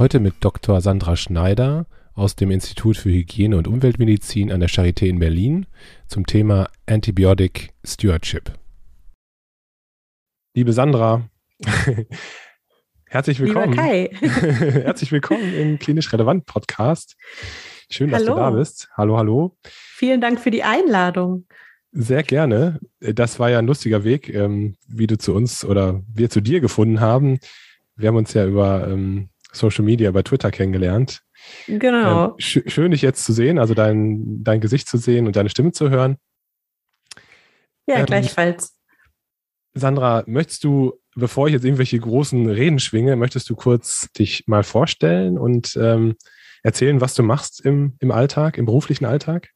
[0.00, 0.80] Heute mit Dr.
[0.80, 5.66] Sandra Schneider aus dem Institut für Hygiene und Umweltmedizin an der Charité in Berlin
[6.06, 8.50] zum Thema Antibiotic Stewardship.
[10.54, 11.28] Liebe Sandra,
[13.08, 13.72] herzlich willkommen.
[13.72, 14.08] Lieber Kai.
[14.22, 17.18] herzlich willkommen im Klinisch Relevant Podcast.
[17.90, 18.36] Schön, dass hallo.
[18.36, 18.88] du da bist.
[18.96, 19.58] Hallo, hallo.
[19.64, 21.44] Vielen Dank für die Einladung.
[21.92, 22.80] Sehr gerne.
[23.00, 26.62] Das war ja ein lustiger Weg, ähm, wie du zu uns oder wir zu dir
[26.62, 27.38] gefunden haben.
[27.96, 31.22] Wir haben uns ja über ähm, Social Media bei Twitter kennengelernt.
[31.66, 32.26] Genau.
[32.26, 35.48] Ähm, sch schön, dich jetzt zu sehen, also dein, dein Gesicht zu sehen und deine
[35.48, 36.16] Stimme zu hören.
[37.86, 38.78] Ja, ähm, gleichfalls.
[39.74, 44.62] Sandra, möchtest du, bevor ich jetzt irgendwelche großen Reden schwinge, möchtest du kurz dich mal
[44.62, 46.16] vorstellen und ähm,
[46.62, 49.50] erzählen, was du machst im, im Alltag, im beruflichen Alltag?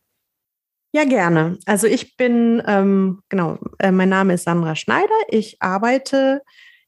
[0.93, 1.59] Ja, gerne.
[1.67, 5.09] Also ich bin, ähm, genau, äh, mein Name ist Sandra Schneider.
[5.29, 6.43] Ich arbeite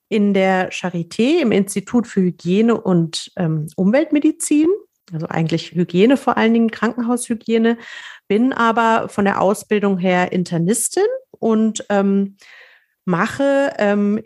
[0.09, 4.69] in der Charité im Institut für Hygiene und ähm, Umweltmedizin,
[5.12, 7.79] also eigentlich Hygiene vor allen Dingen, Krankenhaushygiene,
[8.29, 12.37] bin aber von der Ausbildung her Internistin und ähm,
[13.05, 14.21] mache ähm,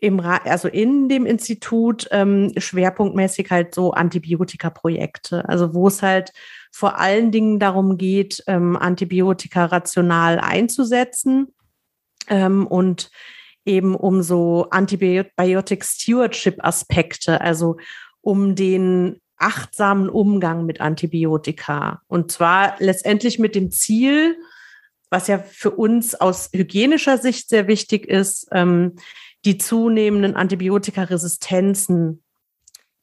[0.00, 6.32] im also in dem Institut ähm, schwerpunktmäßig halt so Antibiotika-Projekte, also wo es halt
[6.70, 11.54] vor allen Dingen darum geht, ähm, Antibiotika rational einzusetzen
[12.28, 13.10] ähm, und
[13.64, 17.76] eben um so Antibiotic Stewardship Aspekte, also
[18.20, 22.02] um den achtsamen Umgang mit Antibiotika.
[22.06, 24.36] Und zwar letztendlich mit dem Ziel,
[25.10, 28.96] was ja für uns aus hygienischer Sicht sehr wichtig ist, ähm,
[29.44, 32.22] die zunehmenden Antibiotikaresistenzen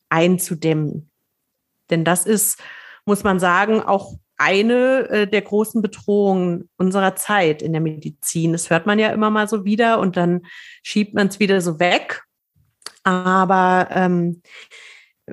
[0.10, 1.10] einzudämmen.
[1.90, 2.60] Denn das ist,
[3.06, 8.54] muss man sagen, auch eine äh, der großen Bedrohungen unserer Zeit in der Medizin.
[8.54, 10.42] Das hört man ja immer mal so wieder und dann
[10.82, 12.24] schiebt man es wieder so weg.
[13.04, 14.42] Aber ähm,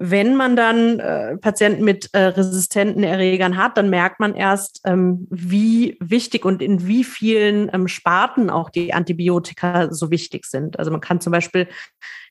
[0.00, 5.26] wenn man dann äh, Patienten mit äh, resistenten Erregern hat, dann merkt man erst, ähm,
[5.30, 10.78] wie wichtig und in wie vielen ähm, Sparten auch die Antibiotika so wichtig sind.
[10.78, 11.68] Also man kann zum Beispiel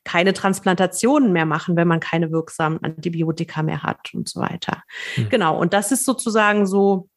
[0.04, 4.82] keine Transplantationen mehr machen, wenn man keine wirksamen Antibiotika mehr hat und so weiter.
[5.16, 5.28] Mhm.
[5.28, 7.08] Genau, und das ist sozusagen so,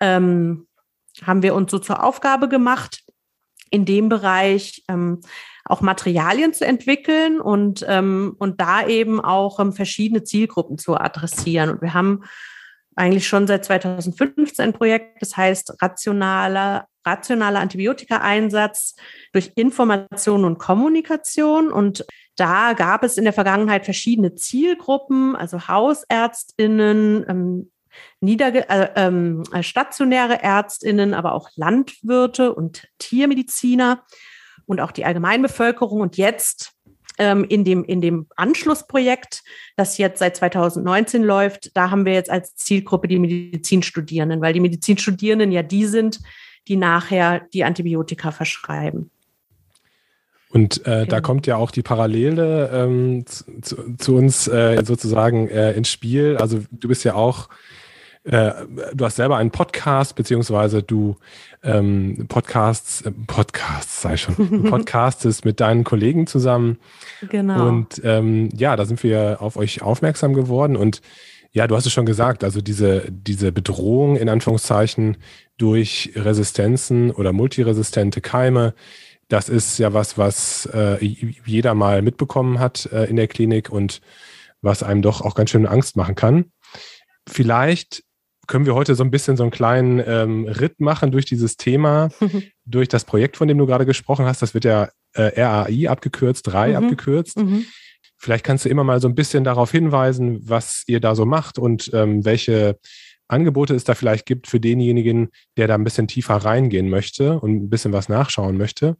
[0.00, 0.66] ähm,
[1.22, 3.02] haben wir uns so zur Aufgabe gemacht,
[3.70, 5.20] in dem Bereich ähm,
[5.64, 11.70] auch Materialien zu entwickeln und, ähm, und da eben auch ähm, verschiedene Zielgruppen zu adressieren.
[11.70, 12.24] Und wir haben
[12.96, 18.94] eigentlich schon seit 2015 ein Projekt, das heißt rationaler, rationaler Antibiotika-Einsatz
[19.32, 21.70] durch Information und Kommunikation.
[21.70, 22.04] Und
[22.36, 27.70] da gab es in der Vergangenheit verschiedene Zielgruppen, also Hausärztinnen, ähm,
[28.20, 34.04] niederge äh, ähm, stationäre Ärztinnen, aber auch Landwirte und Tiermediziner
[34.70, 36.00] und auch die Allgemeinbevölkerung.
[36.00, 36.72] Und jetzt
[37.18, 39.42] ähm, in, dem, in dem Anschlussprojekt,
[39.76, 44.60] das jetzt seit 2019 läuft, da haben wir jetzt als Zielgruppe die Medizinstudierenden, weil die
[44.60, 46.20] Medizinstudierenden ja die sind,
[46.68, 49.10] die nachher die Antibiotika verschreiben.
[50.50, 51.04] Und äh, genau.
[51.04, 56.36] da kommt ja auch die Parallele ähm, zu, zu, uns äh, sozusagen äh, ins Spiel.
[56.36, 57.48] Also du bist ja auch
[58.24, 58.52] äh,
[58.94, 61.16] du hast selber einen Podcast, beziehungsweise du
[61.62, 66.78] ähm, Podcasts, äh, Podcasts, sei schon, podcastest mit deinen Kollegen zusammen.
[67.28, 67.68] Genau.
[67.68, 71.00] Und ähm, ja, da sind wir auf euch aufmerksam geworden und
[71.52, 75.16] ja, du hast es schon gesagt, also diese, diese Bedrohung in Anführungszeichen
[75.58, 78.74] durch Resistenzen oder multiresistente Keime,
[79.28, 84.00] das ist ja was, was äh, jeder mal mitbekommen hat äh, in der Klinik und
[84.62, 86.52] was einem doch auch ganz schön Angst machen kann.
[87.28, 88.04] Vielleicht
[88.50, 92.08] können wir heute so ein bisschen so einen kleinen ähm, Ritt machen durch dieses Thema,
[92.64, 94.42] durch das Projekt, von dem du gerade gesprochen hast.
[94.42, 96.76] Das wird ja äh, RAI abgekürzt, RAI mhm.
[96.76, 97.38] abgekürzt.
[97.38, 97.64] Mhm.
[98.18, 101.58] vielleicht kannst du immer mal so ein bisschen darauf hinweisen, was ihr da so macht
[101.58, 102.78] und ähm, welche
[103.28, 107.52] Angebote es da vielleicht gibt für denjenigen, der da ein bisschen tiefer reingehen möchte und
[107.52, 108.96] ein bisschen was nachschauen möchte.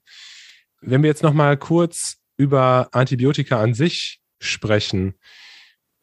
[0.81, 5.15] Wenn wir jetzt noch mal kurz über Antibiotika an sich sprechen,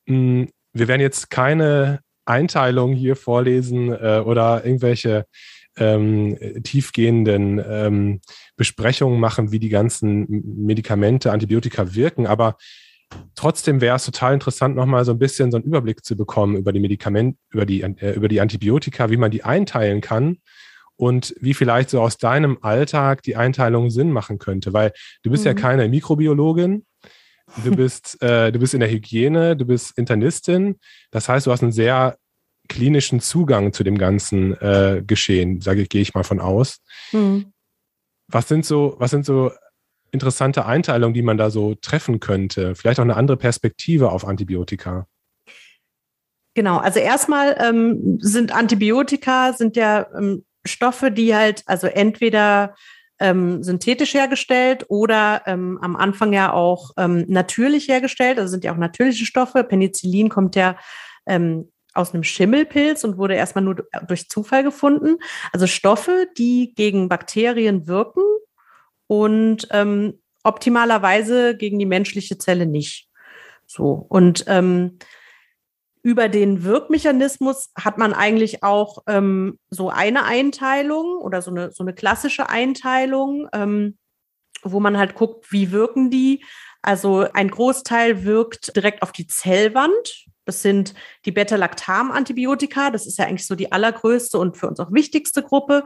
[0.06, 5.26] hm, wir werden jetzt keine Einteilung hier vorlesen äh, oder irgendwelche
[5.78, 8.22] ähm, tiefgehenden ähm,
[8.56, 10.26] Besprechungen machen, wie die ganzen
[10.66, 12.26] Medikamente, Antibiotika wirken.
[12.26, 12.58] Aber
[13.36, 16.74] trotzdem wäre es total interessant, nochmal so ein bisschen so einen Überblick zu bekommen über
[16.74, 20.38] die Medikamente, über die, äh, über die Antibiotika, wie man die einteilen kann
[20.96, 24.74] und wie vielleicht so aus deinem Alltag die Einteilung Sinn machen könnte.
[24.74, 24.92] Weil
[25.24, 25.50] du bist mhm.
[25.50, 26.86] ja keine Mikrobiologin,
[27.64, 30.80] du bist, äh, du bist in der Hygiene, du bist Internistin.
[31.12, 32.18] Das heißt, du hast einen sehr
[32.68, 36.80] klinischen Zugang zu dem ganzen äh, Geschehen, sage ich, gehe ich mal von aus.
[37.12, 37.54] Mhm.
[38.28, 39.52] Was sind so, was sind so
[40.12, 42.76] interessante Einteilungen, die man da so treffen könnte?
[42.76, 45.08] Vielleicht auch eine andere Perspektive auf Antibiotika.
[46.56, 52.76] Genau, also erstmal ähm, sind Antibiotika sind ja ähm, Stoffe, die halt also entweder
[53.20, 58.40] ähm, synthetisch hergestellt oder ähm, am Anfang ja auch ähm, natürlich hergestellt.
[58.40, 59.64] Also sind ja auch natürliche Stoffe.
[59.64, 60.78] Penicillin kommt ja
[61.26, 65.18] ähm, aus einem Schimmelpilz und wurde erstmal nur durch Zufall gefunden.
[65.52, 68.22] Also Stoffe, die gegen Bakterien wirken
[69.08, 73.10] und ähm, optimalerweise gegen die menschliche Zelle nicht.
[73.66, 74.06] So.
[74.10, 75.00] Und ähm,
[76.08, 81.84] über den Wirkmechanismus hat man eigentlich auch ähm, so eine Einteilung oder so eine, so
[81.84, 83.98] eine klassische Einteilung, ähm,
[84.64, 86.46] wo man halt guckt, wie wirken die.
[86.82, 90.28] Also ein Großteil wirkt direkt auf die Zellwand.
[90.46, 90.94] Das sind
[91.26, 92.90] die Beta-Lactam-Antibiotika.
[92.90, 95.84] Das ist ja eigentlich so die allergrößte und für uns auch wichtigste Gruppe.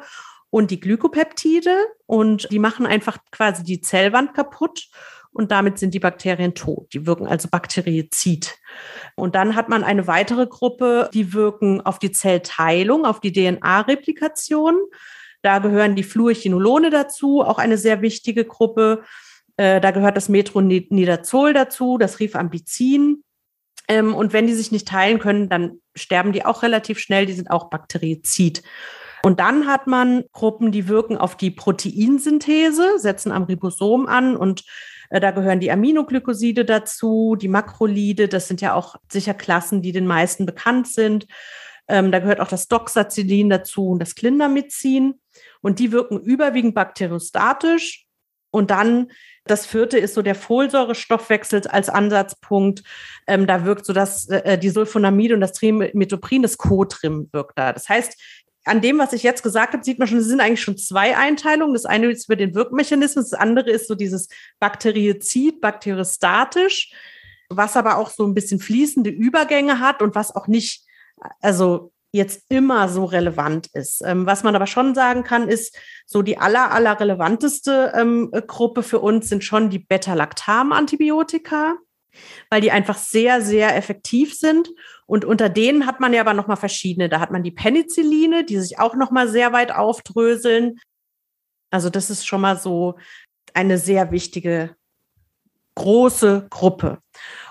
[0.51, 1.75] Und die Glykopeptide.
[2.06, 4.88] Und die machen einfach quasi die Zellwand kaputt
[5.33, 6.94] und damit sind die Bakterien tot.
[6.94, 8.57] Die wirken also bakteriezid.
[9.16, 14.78] Und dann hat man eine weitere Gruppe, die wirken auf die Zellteilung, auf die DNA-Replikation.
[15.42, 19.04] Da gehören die Fluorchinolone dazu, auch eine sehr wichtige Gruppe.
[19.57, 23.24] Äh, da gehört das Metronidazol dazu, das Rifambicin.
[23.88, 27.25] Ähm, und wenn die sich nicht teilen können, dann sterben die auch relativ schnell.
[27.25, 28.63] Die sind auch bakteriezid.
[29.24, 34.63] Und dann hat man Gruppen, die wirken auf die Proteinsynthese, setzen am Ribosom an und
[35.19, 40.08] da gehören die Aminoglycoside dazu, die Makrolide, das sind ja auch sicher Klassen, die den
[40.08, 41.28] meisten bekannt sind.
[41.88, 45.19] Ähm, da gehört auch das Doxazillin dazu und das Clindamycin.
[45.62, 48.06] Und die wirken überwiegend bakteriostatisch.
[48.52, 49.08] Und dann
[49.46, 52.84] das vierte ist so der Folsäurestoffwechsel als Ansatzpunkt.
[53.28, 57.74] Ähm, da wirkt so das, äh, die Sulfonamide und das Trimetoprin, das Cotrim wirkt da.
[57.74, 58.22] Das heißt,
[58.66, 61.18] an dem, was ich jetzt gesagt habe, sieht man schon, es sind eigentlich schon zwei
[61.18, 61.74] Einteilungen.
[61.74, 64.28] Das eine ist über den Wirkmechanismus, das andere ist so dieses
[64.60, 66.92] Bakteriozid, bakteriostatisch,
[67.50, 70.86] was aber auch so ein bisschen fließende Übergänge hat und was auch nicht,
[71.42, 74.02] also jetzt immer so relevant ist.
[74.06, 78.84] Ähm, was man aber schon sagen kann, ist, so die aller, aller relevanteste ähm, Gruppe
[78.84, 81.75] für uns sind schon die Beta-Lactam-Antibiotika
[82.50, 84.69] weil die einfach sehr, sehr effektiv sind.
[85.06, 87.10] Und unter denen hat man ja aber nochmal verschiedene.
[87.10, 90.80] Da hat man die Penicilline, die sich auch nochmal sehr weit aufdröseln.
[91.69, 92.98] Also das ist schon mal so
[93.54, 94.75] eine sehr wichtige,
[95.75, 97.00] große Gruppe.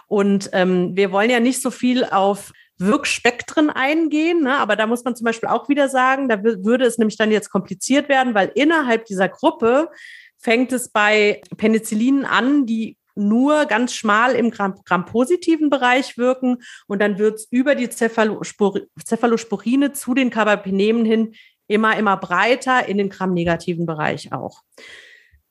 [0.07, 4.57] Und ähm, wir wollen ja nicht so viel auf Wirkspektren eingehen, ne?
[4.57, 7.51] aber da muss man zum Beispiel auch wieder sagen, da würde es nämlich dann jetzt
[7.51, 9.91] kompliziert werden, weil innerhalb dieser Gruppe
[10.39, 17.19] fängt es bei Penicillinen an, die nur ganz schmal im Gram-positiven Bereich wirken und dann
[17.19, 21.35] wird es über die Cephalospor Cephalosporine zu den Carbapenemen hin
[21.69, 24.63] immer, immer breiter in den Gram-negativen Bereich auch.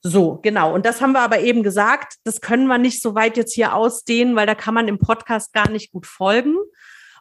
[0.02, 0.74] So, genau.
[0.74, 3.76] Und das haben wir aber eben gesagt, das können wir nicht so weit jetzt hier
[3.76, 6.56] ausdehnen, weil da kann man im Podcast gar nicht gut folgen.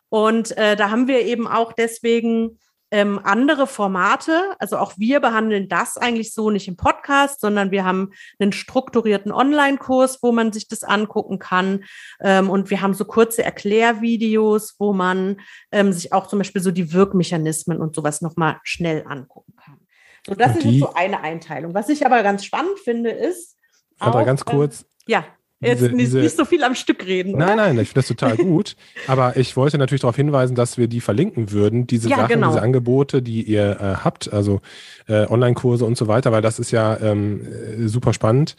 [0.08, 2.58] Und äh, da haben wir eben auch deswegen
[2.90, 4.54] ähm, andere Formate.
[4.58, 9.32] Also auch wir behandeln das eigentlich so nicht im Podcast, sondern wir haben einen strukturierten
[9.32, 11.84] Online-Kurs, wo man sich das angucken kann.
[12.20, 15.40] Ähm, und wir haben so kurze Erklärvideos, wo man
[15.72, 19.78] ähm, sich auch zum Beispiel so die Wirkmechanismen und sowas nochmal schnell angucken kann.
[20.26, 21.74] So, das ist jetzt so eine Einteilung.
[21.74, 23.56] Was ich aber ganz spannend finde, ist.
[23.98, 24.84] Sandra, auch, ganz ähm, kurz.
[25.06, 25.24] ja.
[25.60, 27.32] Jetzt diese, nicht, diese, nicht, so viel am Stück reden.
[27.32, 27.56] Nein, oder?
[27.56, 28.76] nein, ich finde das total gut.
[29.08, 32.48] Aber ich wollte natürlich darauf hinweisen, dass wir die verlinken würden, diese ja, Sachen, genau.
[32.48, 34.60] diese Angebote, die ihr äh, habt, also
[35.08, 38.54] äh, Online-Kurse und so weiter, weil das ist ja ähm, äh, super spannend.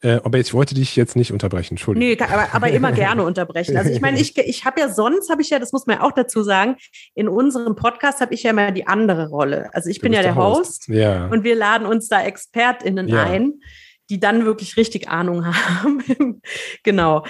[0.00, 2.08] Äh, aber ich wollte dich jetzt nicht unterbrechen, Entschuldigung.
[2.08, 3.76] Nee, aber, aber immer gerne unterbrechen.
[3.76, 6.02] Also ich meine, ich, ich habe ja sonst, habe ich ja, das muss man ja
[6.04, 6.76] auch dazu sagen,
[7.16, 9.70] in unserem Podcast habe ich ja immer die andere Rolle.
[9.72, 11.26] Also ich du bin ja der Host, Host ja.
[11.26, 13.24] und wir laden uns da ExpertInnen ja.
[13.24, 13.54] ein
[14.10, 15.46] die dann wirklich richtig Ahnung
[15.82, 16.40] haben.
[16.82, 17.24] genau.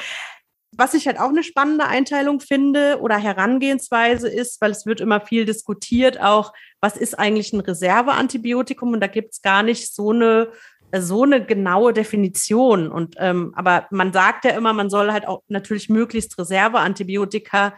[0.77, 5.21] Was ich halt auch eine spannende Einteilung finde oder Herangehensweise ist, weil es wird immer
[5.21, 10.11] viel diskutiert, auch was ist eigentlich ein Reserveantibiotikum und da gibt es gar nicht so
[10.11, 10.51] eine
[10.97, 12.89] so eine genaue Definition.
[12.89, 17.77] Und ähm, aber man sagt ja immer, man soll halt auch natürlich möglichst Reserveantibiotika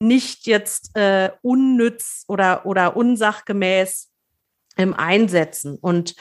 [0.00, 4.10] nicht jetzt äh, unnütz oder, oder unsachgemäß
[4.76, 5.76] ähm, einsetzen.
[5.80, 6.14] Und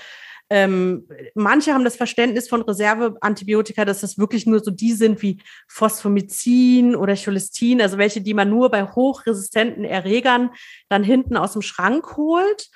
[0.49, 5.41] ähm, manche haben das Verständnis von Reserveantibiotika, dass das wirklich nur so die sind wie
[5.67, 10.51] Phosphomycin oder Cholestin, also welche, die man nur bei hochresistenten Erregern
[10.87, 12.69] dann hinten aus dem Schrank holt.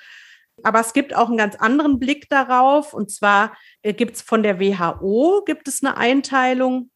[0.62, 2.92] Aber es gibt auch einen ganz anderen Blick darauf.
[2.92, 6.90] Und zwar äh, gibt es von der WHO gibt es eine Einteilung,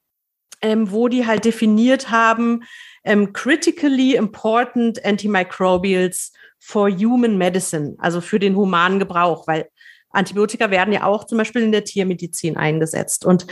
[0.60, 2.64] ähm, wo die halt definiert haben,
[3.04, 9.68] ähm, critically important antimicrobials for human medicine, also für den humanen Gebrauch, weil
[10.16, 13.24] Antibiotika werden ja auch zum Beispiel in der Tiermedizin eingesetzt.
[13.24, 13.46] Und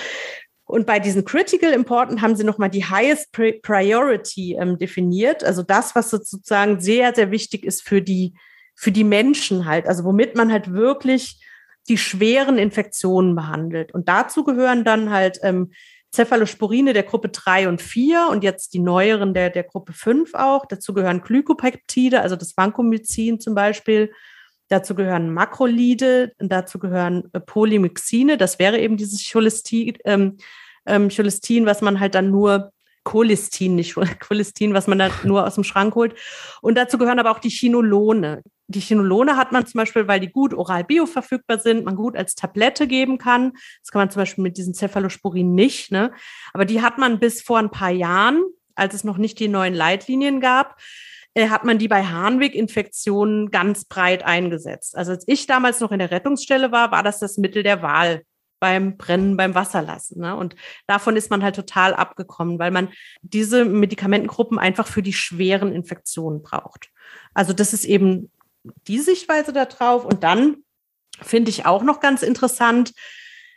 [0.67, 5.95] und bei diesen Critical Important haben sie nochmal die Highest Priority ähm, definiert, also das,
[5.95, 8.35] was sozusagen sehr, sehr wichtig ist für die,
[8.75, 11.39] für die Menschen halt, also womit man halt wirklich
[11.89, 13.93] die schweren Infektionen behandelt.
[13.93, 15.71] Und dazu gehören dann halt ähm,
[16.15, 20.65] Cephalosporine der Gruppe 3 und 4 und jetzt die neueren der, der Gruppe 5 auch.
[20.65, 24.13] Dazu gehören Glykopeptide, also das Vancomycin zum Beispiel.
[24.75, 30.39] Dazu gehören Makrolide, dazu gehören äh, Polymyxine, das wäre eben dieses Cholestin, ähm,
[30.85, 32.73] ähm, Cholestin, was man halt dann nur
[33.05, 36.17] Cholistin, nicht Cholistin, was man dann nur aus dem Schrank holt.
[36.61, 38.43] Und dazu gehören aber auch die Chinolone.
[38.67, 42.35] Die Chinolone hat man zum Beispiel, weil die gut oral bioverfügbar sind, man gut als
[42.35, 43.53] Tablette geben kann.
[43.81, 45.93] Das kann man zum Beispiel mit diesen Cephalosporin nicht.
[45.93, 46.11] Ne?
[46.53, 48.43] Aber die hat man bis vor ein paar Jahren,
[48.75, 50.81] als es noch nicht die neuen Leitlinien gab,
[51.35, 54.97] äh, hat man die bei Harnweg-Infektionen ganz breit eingesetzt.
[54.97, 58.23] Also als ich damals noch in der Rettungsstelle war, war das das Mittel der Wahl
[58.61, 60.23] beim Brennen, beim Wasserlassen.
[60.23, 60.35] Ne?
[60.35, 62.89] Und davon ist man halt total abgekommen, weil man
[63.21, 66.91] diese Medikamentengruppen einfach für die schweren Infektionen braucht.
[67.35, 68.31] Also das ist eben
[68.87, 70.05] die Sichtweise da drauf.
[70.05, 70.59] Und dann
[71.21, 72.93] finde ich auch noch ganz interessant,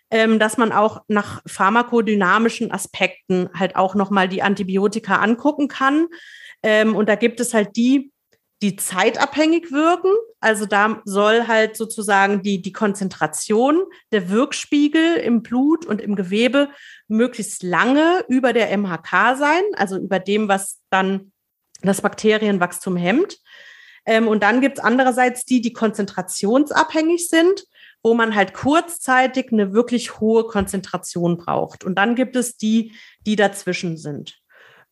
[0.09, 6.07] ähm, dass man auch nach pharmakodynamischen Aspekten halt auch nochmal die Antibiotika angucken kann.
[6.63, 8.11] Ähm, und da gibt es halt die,
[8.61, 10.11] die zeitabhängig wirken.
[10.39, 16.69] Also da soll halt sozusagen die, die Konzentration der Wirkspiegel im Blut und im Gewebe
[17.07, 21.31] möglichst lange über der MHK sein, also über dem, was dann
[21.81, 23.37] das Bakterienwachstum hemmt.
[24.05, 27.65] Ähm, und dann gibt es andererseits die, die konzentrationsabhängig sind,
[28.03, 31.83] wo man halt kurzzeitig eine wirklich hohe Konzentration braucht.
[31.83, 32.93] Und dann gibt es die,
[33.25, 34.39] die dazwischen sind.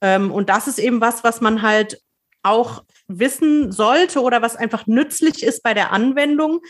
[0.06, 2.00] Ähm, und das ist eben was, was man halt
[2.44, 6.62] auch wissen sollte oder was einfach nützlich ist bei der Anwendung.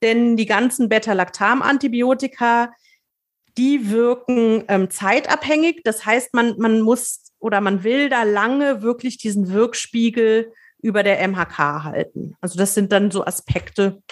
[0.00, 2.70] Denn die ganzen Beta-Lactam-Antibiotika,
[3.58, 5.80] die wirken ähm, zeitabhängig.
[5.82, 11.26] Das heißt, man, man muss oder man will da lange wirklich diesen Wirkspiegel über der
[11.26, 12.36] MHK halten.
[12.40, 14.02] Also das sind dann so Aspekte,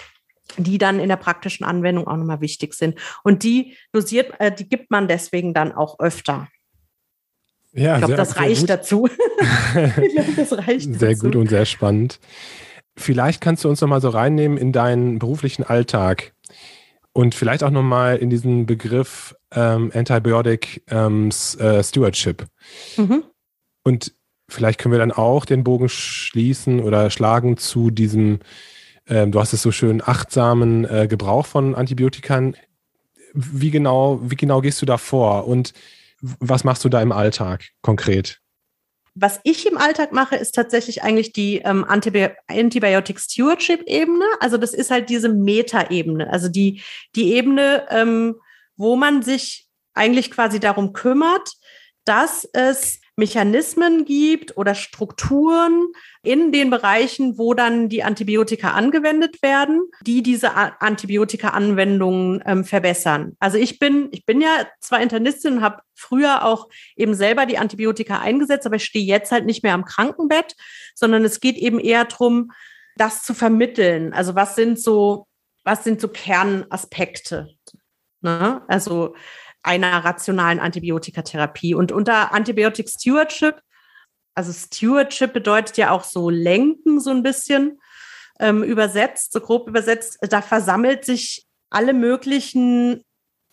[0.57, 2.99] die dann in der praktischen Anwendung auch nochmal wichtig sind.
[3.23, 6.49] Und die dosiert, äh, die gibt man deswegen dann auch öfter.
[7.73, 8.69] Ja, ich glaube, das reicht gut.
[8.69, 9.07] dazu.
[10.01, 11.25] ich glaube, das reicht Sehr dazu.
[11.25, 12.19] gut und sehr spannend.
[12.95, 16.33] Vielleicht kannst du uns nochmal so reinnehmen in deinen beruflichen Alltag
[17.13, 22.45] und vielleicht auch nochmal in diesen Begriff ähm, Antibiotic ähm, äh, Stewardship.
[22.97, 23.23] Mhm.
[23.83, 24.13] Und
[24.47, 28.39] vielleicht können wir dann auch den Bogen schließen oder schlagen zu diesem,
[29.07, 32.55] ähm, du hast es so schön, achtsamen äh, Gebrauch von Antibiotikern.
[33.33, 35.73] Wie genau, wie genau gehst du da vor und
[36.39, 38.39] was machst du da im Alltag konkret?
[39.15, 44.25] Was ich im Alltag mache, ist tatsächlich eigentlich die ähm, Antibi Antibiotic Stewardship Ebene.
[44.39, 46.81] Also das ist halt diese Meta-Ebene, also die,
[47.15, 48.35] die Ebene, ähm,
[48.75, 51.51] wo man sich eigentlich quasi darum kümmert,
[52.05, 55.87] dass es Mechanismen gibt oder Strukturen
[56.23, 63.35] in den Bereichen, wo dann die Antibiotika angewendet werden, die diese Antibiotika-Anwendungen ähm, verbessern.
[63.39, 67.59] Also ich bin, ich bin ja zwar Internistin und habe früher auch eben selber die
[67.59, 70.55] Antibiotika eingesetzt, aber ich stehe jetzt halt nicht mehr am Krankenbett,
[70.95, 72.51] sondern es geht eben eher darum,
[72.95, 74.13] das zu vermitteln.
[74.13, 75.27] Also was sind so,
[75.63, 77.49] was sind so Kernaspekte?
[78.21, 78.63] Ne?
[78.67, 79.15] Also
[79.63, 81.73] einer rationalen Antibiotikatherapie.
[81.73, 83.61] Und unter Antibiotic Stewardship,
[84.35, 87.79] also Stewardship bedeutet ja auch so lenken so ein bisschen
[88.39, 93.03] ähm, übersetzt, so grob übersetzt, da versammelt sich alle möglichen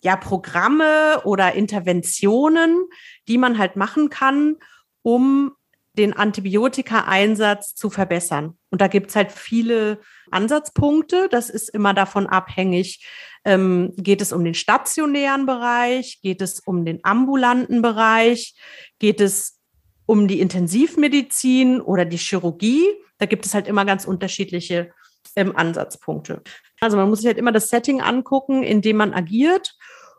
[0.03, 2.87] ja, Programme oder Interventionen,
[3.27, 4.57] die man halt machen kann,
[5.03, 5.55] um
[5.93, 8.57] den Antibiotika-Einsatz zu verbessern.
[8.69, 9.99] Und da gibt es halt viele
[10.31, 11.27] Ansatzpunkte.
[11.29, 13.05] Das ist immer davon abhängig,
[13.43, 16.19] Ähm, geht es um den stationären Bereich?
[16.21, 18.53] Geht es um den ambulanten Bereich?
[18.99, 19.59] Geht es
[20.05, 22.85] um die Intensivmedizin oder die Chirurgie?
[23.17, 24.91] Da gibt es halt immer ganz unterschiedliche
[25.35, 26.43] ähm, Ansatzpunkte.
[26.81, 29.75] Also man muss sich halt immer das Setting angucken, in dem man agiert.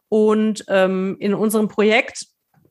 [0.08, 2.26] Und ähm, in unserem Projekt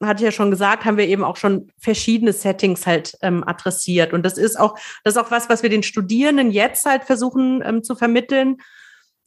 [0.07, 4.13] hatte ich ja schon gesagt, haben wir eben auch schon verschiedene Settings halt ähm, adressiert.
[4.13, 7.61] Und das ist auch, das ist auch was, was wir den Studierenden jetzt halt versuchen
[7.65, 8.57] ähm, zu vermitteln,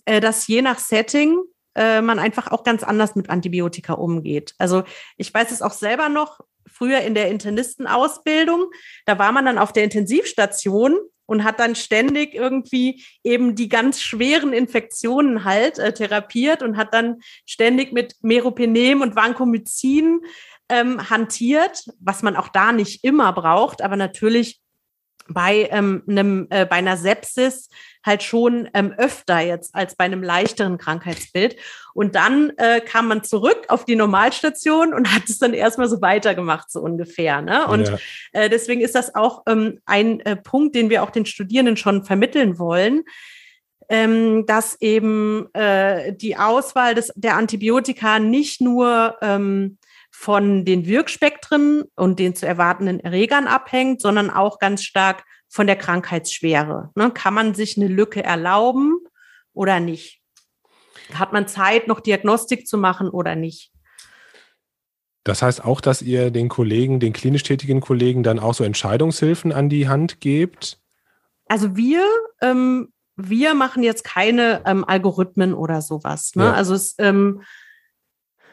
[0.05, 1.39] äh, dass je nach Setting
[1.75, 4.55] äh, man einfach auch ganz anders mit Antibiotika umgeht.
[4.59, 4.85] Also
[5.17, 8.67] ich weiß es auch selber noch, früher in der Internistenausbildung,
[9.07, 14.01] da war man dann auf der Intensivstation und hat dann ständig irgendwie eben die ganz
[14.01, 20.21] schweren Infektionen halt äh, therapiert und hat dann ständig mit Meropenem und Vancomycin
[20.69, 24.61] ähm, hantiert, was man auch da nicht immer braucht, aber natürlich
[25.29, 27.69] bei ähm, einem äh, bei einer Sepsis
[28.05, 31.57] halt schon ähm, öfter jetzt als bei einem leichteren Krankheitsbild.
[31.95, 36.03] Und dann äh, kam man zurück auf die Normalstation und hat es dann erstmal so
[36.03, 37.41] weitergemacht, so ungefähr.
[37.41, 37.67] Ne?
[37.67, 37.99] Und ja.
[38.33, 42.05] äh, deswegen ist das auch ähm, ein äh, Punkt, den wir auch den Studierenden schon
[42.05, 43.05] vermitteln wollen.
[43.91, 49.77] Ähm, dass eben äh, die Auswahl des, der Antibiotika nicht nur ähm,
[50.17, 55.75] von den Wirkspektren und den zu erwartenden Erregern abhängt, sondern auch ganz stark von der
[55.75, 56.93] Krankheitsschwere.
[56.95, 57.11] Ne?
[57.11, 59.01] Kann man sich eine Lücke erlauben
[59.53, 60.23] oder nicht?
[61.13, 63.73] Hat man Zeit, noch Diagnostik zu machen oder nicht?
[65.25, 69.53] Das heißt auch, dass ihr den Kollegen, den klinisch tätigen Kollegen dann auch so Entscheidungshilfen
[69.53, 70.79] an die Hand gebt?
[71.49, 72.07] Also wir,
[72.41, 76.33] ähm, wir machen jetzt keine ähm, Algorithmen oder sowas.
[76.37, 76.45] Ne?
[76.45, 76.53] Ja.
[76.53, 77.43] Also es, ähm,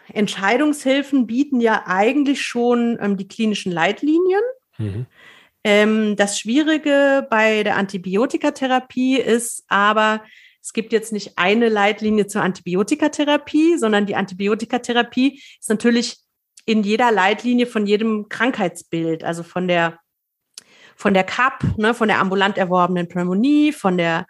[0.07, 4.41] Entscheidungshilfen bieten ja eigentlich schon ähm, die klinischen Leitlinien.
[4.77, 5.05] Mhm.
[5.63, 10.23] Ähm, das Schwierige bei der Antibiotikatherapie ist aber,
[10.61, 16.17] es gibt jetzt nicht eine Leitlinie zur Antibiotikatherapie, sondern die Antibiotikatherapie ist natürlich
[16.65, 19.99] in jeder Leitlinie von jedem Krankheitsbild, also von der
[20.95, 24.27] von der CAP, ne, von der ambulant erworbenen Pneumonie, von der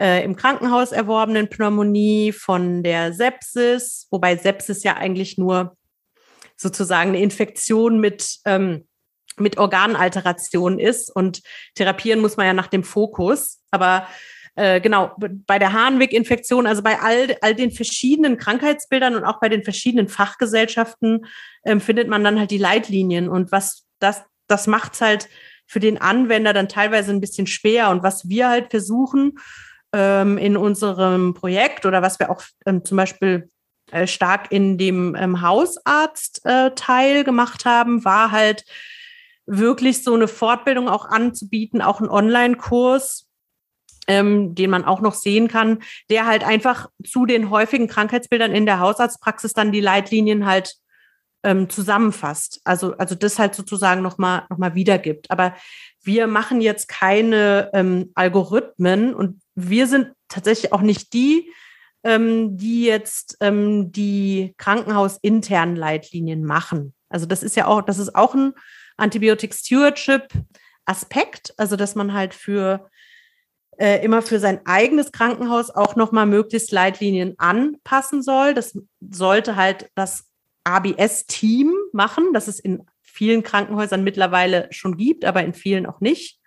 [0.00, 5.76] äh, im Krankenhaus erworbenen Pneumonie, von der Sepsis, wobei Sepsis ja eigentlich nur
[6.56, 8.86] sozusagen eine Infektion mit, ähm,
[9.36, 11.42] mit Organalteration ist und
[11.74, 13.60] therapieren muss man ja nach dem Fokus.
[13.70, 14.06] Aber
[14.54, 19.50] äh, genau, bei der Harnweg-Infektion, also bei all, all den verschiedenen Krankheitsbildern und auch bei
[19.50, 21.26] den verschiedenen Fachgesellschaften
[21.64, 23.28] ähm, findet man dann halt die Leitlinien.
[23.28, 25.28] Und was das, das macht es halt
[25.66, 27.90] für den Anwender dann teilweise ein bisschen schwer.
[27.90, 29.34] Und was wir halt versuchen,
[29.96, 33.50] ähm, in unserem Projekt oder was wir auch ähm, zum Beispiel
[33.90, 38.64] äh, stark in dem ähm, Hausarzt-Teil äh, gemacht haben, war halt
[39.46, 43.26] wirklich so eine Fortbildung auch anzubieten, auch einen Online-Kurs,
[44.06, 45.78] ähm, den man auch noch sehen kann,
[46.10, 50.74] der halt einfach zu den häufigen Krankheitsbildern in der Hausarztpraxis dann die Leitlinien halt
[51.42, 52.60] ähm, zusammenfasst.
[52.64, 55.30] Also, also das halt sozusagen nochmal noch mal wiedergibt.
[55.30, 55.54] Aber
[56.02, 61.50] wir machen jetzt keine ähm, Algorithmen und wir sind tatsächlich auch nicht die,
[62.04, 66.94] ähm, die jetzt ähm, die krankenhausinternen Leitlinien machen.
[67.08, 68.52] Also das ist ja auch, das ist auch ein
[68.96, 70.28] Antibiotic Stewardship
[70.84, 72.88] Aspekt, also dass man halt für
[73.78, 78.54] äh, immer für sein eigenes Krankenhaus auch nochmal möglichst Leitlinien anpassen soll.
[78.54, 80.30] Das sollte halt das
[80.64, 86.38] ABS-Team machen, das es in vielen Krankenhäusern mittlerweile schon gibt, aber in vielen auch nicht.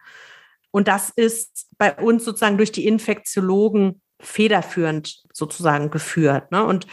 [0.71, 6.51] Und das ist bei uns sozusagen durch die Infektiologen federführend sozusagen geführt.
[6.51, 6.63] Ne?
[6.63, 6.87] Und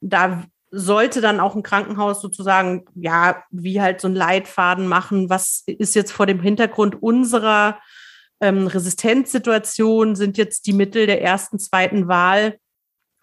[0.00, 5.64] da sollte dann auch ein Krankenhaus sozusagen, ja, wie halt so ein Leitfaden machen, was
[5.66, 7.80] ist jetzt vor dem Hintergrund unserer
[8.40, 12.58] ähm, Resistenzsituation, sind jetzt die Mittel der ersten, zweiten Wahl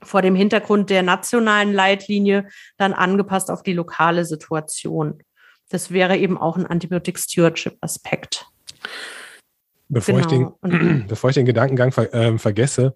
[0.04, 2.48] vor dem Hintergrund der nationalen Leitlinie
[2.78, 5.24] dann angepasst auf die lokale Situation.
[5.70, 8.46] Das wäre eben auch ein Antibiotic Stewardship Aspekt.
[9.90, 10.58] Bevor, genau.
[10.64, 12.96] ich, den, bevor ich den Gedankengang ver, äh, vergesse,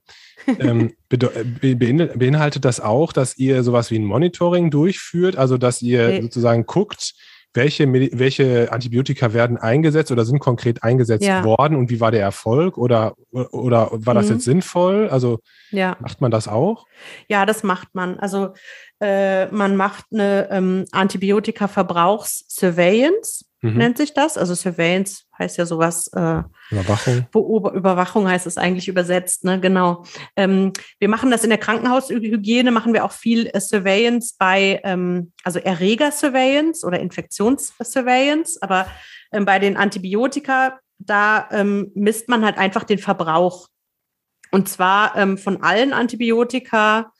[0.59, 6.21] ähm, beinhaltet das auch, dass ihr sowas wie ein Monitoring durchführt, also dass ihr okay.
[6.21, 7.13] sozusagen guckt,
[7.53, 11.43] welche, welche Antibiotika werden eingesetzt oder sind konkret eingesetzt ja.
[11.43, 14.33] worden und wie war der Erfolg oder, oder war das mhm.
[14.33, 15.09] jetzt sinnvoll?
[15.09, 15.39] Also
[15.71, 15.97] ja.
[15.99, 16.85] macht man das auch?
[17.27, 18.19] Ja, das macht man.
[18.19, 18.53] Also
[19.01, 23.77] äh, man macht eine ähm, Antibiotika-Verbrauchs-Surveillance mhm.
[23.77, 24.37] nennt sich das.
[24.37, 26.07] Also Surveillance heißt ja sowas.
[26.13, 27.27] Äh, Überwachung.
[27.31, 29.59] Beober Überwachung heißt es eigentlich übersetzt, ne?
[29.59, 30.03] Genau.
[30.35, 35.31] Ähm, wir machen das in der Krankenhaushygiene, machen wir auch viel äh, Surveillance bei, ähm,
[35.43, 38.87] also Erreger-Surveillance oder Infektions-Surveillance, aber
[39.31, 43.67] ähm, bei den Antibiotika, da ähm, misst man halt einfach den Verbrauch.
[44.51, 47.11] Und zwar ähm, von allen Antibiotika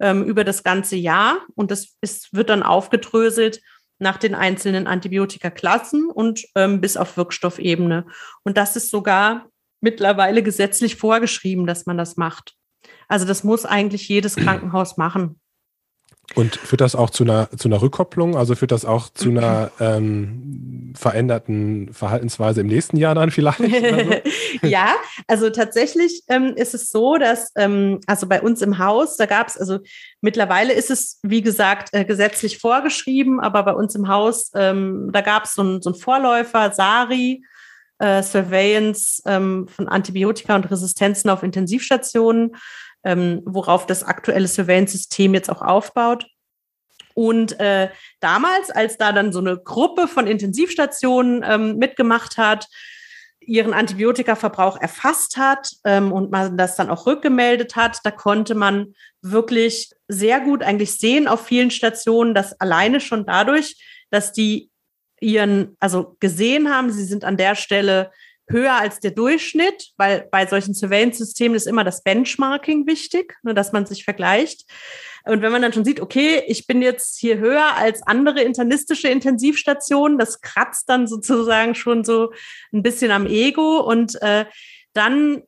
[0.00, 3.60] ähm, über das ganze Jahr und das ist, wird dann aufgedröselt
[3.98, 8.06] nach den einzelnen Antibiotikaklassen und ähm, bis auf Wirkstoffebene.
[8.42, 9.46] Und das ist sogar
[9.80, 12.54] mittlerweile gesetzlich vorgeschrieben, dass man das macht.
[13.08, 15.40] Also das muss eigentlich jedes Krankenhaus machen.
[16.34, 18.36] Und führt das auch zu einer, zu einer Rückkopplung?
[18.36, 23.58] Also führt das auch zu einer ähm, veränderten Verhaltensweise im nächsten Jahr dann vielleicht?
[23.58, 23.66] So?
[24.66, 24.94] ja,
[25.26, 29.48] also tatsächlich ähm, ist es so, dass ähm, also bei uns im Haus, da gab
[29.48, 29.78] es, also
[30.20, 35.20] mittlerweile ist es, wie gesagt, äh, gesetzlich vorgeschrieben, aber bei uns im Haus, ähm, da
[35.20, 37.44] gab es so, ein, so einen Vorläufer, SARI,
[37.98, 42.56] äh, Surveillance ähm, von Antibiotika und Resistenzen auf Intensivstationen
[43.04, 46.26] ähm, worauf das aktuelle Surveillance-System jetzt auch aufbaut.
[47.14, 52.68] Und äh, damals, als da dann so eine Gruppe von Intensivstationen ähm, mitgemacht hat,
[53.40, 58.94] ihren Antibiotikaverbrauch erfasst hat ähm, und man das dann auch rückgemeldet hat, da konnte man
[59.20, 63.76] wirklich sehr gut eigentlich sehen auf vielen Stationen, dass alleine schon dadurch,
[64.10, 64.70] dass die
[65.20, 68.10] ihren, also gesehen haben, sie sind an der Stelle
[68.52, 73.72] höher als der Durchschnitt, weil bei solchen Surveillance-Systemen ist immer das Benchmarking wichtig, nur dass
[73.72, 74.64] man sich vergleicht.
[75.24, 79.08] Und wenn man dann schon sieht, okay, ich bin jetzt hier höher als andere internistische
[79.08, 82.32] Intensivstationen, das kratzt dann sozusagen schon so
[82.72, 84.44] ein bisschen am Ego und äh,
[84.92, 85.42] dann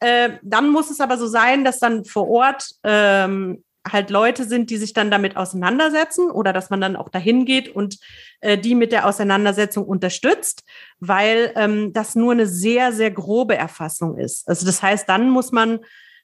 [0.00, 4.70] äh, dann muss es aber so sein, dass dann vor Ort ähm, halt Leute sind,
[4.70, 7.98] die sich dann damit auseinandersetzen oder dass man dann auch dahin geht und
[8.40, 10.64] äh, die mit der Auseinandersetzung unterstützt,
[11.00, 14.48] weil ähm, das nur eine sehr, sehr grobe Erfassung ist.
[14.48, 15.80] Also das heißt, dann muss man,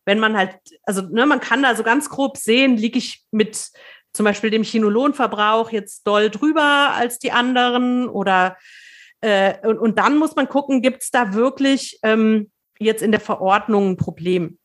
[0.06, 3.70] wenn man halt, also ne, man kann da so ganz grob sehen, liege ich mit
[4.12, 8.56] zum Beispiel dem Chinolonverbrauch jetzt doll drüber als die anderen oder
[9.20, 13.20] äh, und, und dann muss man gucken, gibt es da wirklich ähm, jetzt in der
[13.20, 14.58] Verordnung ein Problem?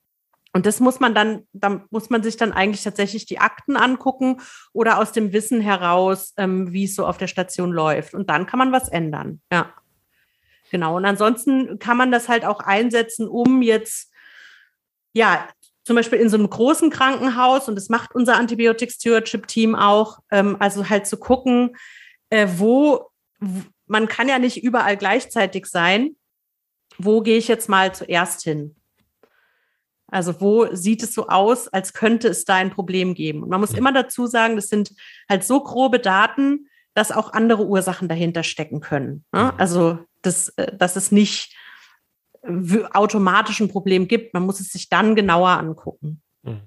[0.56, 4.39] Und das muss man dann, da muss man sich dann eigentlich tatsächlich die Akten angucken
[4.72, 8.13] oder aus dem Wissen heraus, ähm, wie es so auf der Station läuft.
[8.13, 9.41] Und dann kann man was ändern.
[9.52, 9.74] Ja.
[10.72, 10.96] Genau.
[10.96, 14.13] Und ansonsten kann man das halt auch einsetzen, um jetzt,
[15.12, 15.46] ja,
[15.84, 20.20] zum Beispiel in so einem großen Krankenhaus, und das macht unser Antibiotic Stewardship Team auch,
[20.32, 21.76] ähm, also halt zu gucken,
[22.30, 23.10] äh, wo,
[23.88, 26.15] man kann ja nicht überall gleichzeitig sein.
[26.98, 28.78] Wo gehe ich jetzt mal zuerst hin?
[30.15, 33.43] Also wo sieht es so aus, als könnte es da ein Problem geben?
[33.43, 34.93] Und man muss immer dazu sagen, das sind
[35.28, 39.25] halt so grobe Daten, dass auch andere Ursachen dahinter stecken können.
[39.34, 39.43] Ne?
[39.43, 39.51] Mhm.
[39.58, 41.54] Also dass, äh, dass es nicht
[42.41, 44.34] automatisch ein Problem gibt.
[44.34, 46.21] Man muss es sich dann genauer angucken.
[46.43, 46.62] Mhm.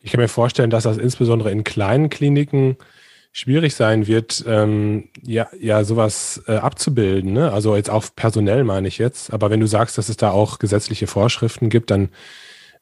[0.00, 2.78] Ich kann mir vorstellen, dass das insbesondere in kleinen Kliniken
[3.32, 7.32] schwierig sein wird, ähm, ja, ja, sowas äh, abzubilden.
[7.32, 7.52] Ne?
[7.52, 9.32] Also jetzt auch personell meine ich jetzt.
[9.32, 12.08] Aber wenn du sagst, dass es da auch gesetzliche Vorschriften gibt, dann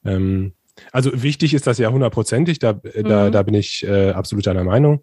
[0.05, 0.53] ähm,
[0.93, 3.05] also wichtig ist das ja hundertprozentig, da, mhm.
[3.05, 5.03] da, da bin ich äh, absolut deiner Meinung.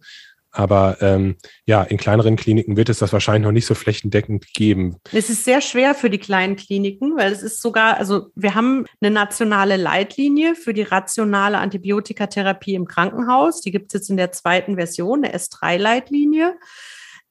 [0.56, 4.98] Aber ähm, ja, in kleineren Kliniken wird es das wahrscheinlich noch nicht so flächendeckend geben.
[5.12, 8.86] Es ist sehr schwer für die kleinen Kliniken, weil es ist sogar, also wir haben
[9.02, 13.62] eine nationale Leitlinie für die rationale Antibiotikatherapie im Krankenhaus.
[13.62, 16.56] Die gibt es jetzt in der zweiten Version, eine S3-Leitlinie.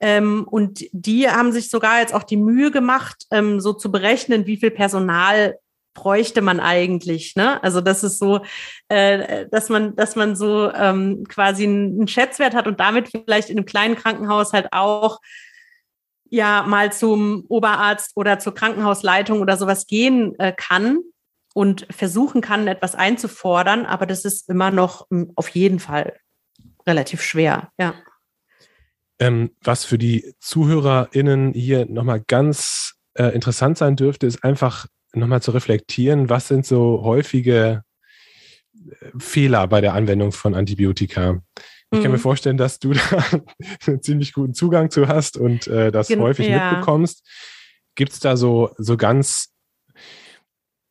[0.01, 4.47] Ähm, und die haben sich sogar jetzt auch die Mühe gemacht, ähm, so zu berechnen,
[4.47, 5.57] wie viel Personal
[5.95, 7.37] bräuchte man eigentlich?
[7.37, 7.63] Ne?
[7.63, 8.41] Also das ist so,
[8.89, 13.57] äh, dass man, dass man so ähm, quasi einen Schätzwert hat und damit vielleicht in
[13.57, 15.21] einem kleinen Krankenhaus halt auch
[16.29, 20.99] ja mal zum Oberarzt oder zur Krankenhausleitung oder sowas gehen äh, kann
[21.55, 26.17] und versuchen kann, etwas einzufordern, aber das ist immer noch m, hm, auf jeden Fall
[26.87, 27.95] relativ schwer, ja.
[29.21, 35.43] Ähm, was für die ZuhörerInnen hier nochmal ganz äh, interessant sein dürfte, ist einfach nochmal
[35.43, 37.83] zu reflektieren, was sind so häufige
[38.75, 41.43] äh, Fehler bei der Anwendung von Antibiotika?
[41.91, 42.23] Ich kann mir mhm.
[42.23, 43.25] vorstellen, dass du da
[43.87, 46.71] einen ziemlich guten Zugang zu hast und äh, das Gen häufig ja.
[46.71, 47.25] mitbekommst.
[47.95, 49.53] Gibt es da so, so ganz,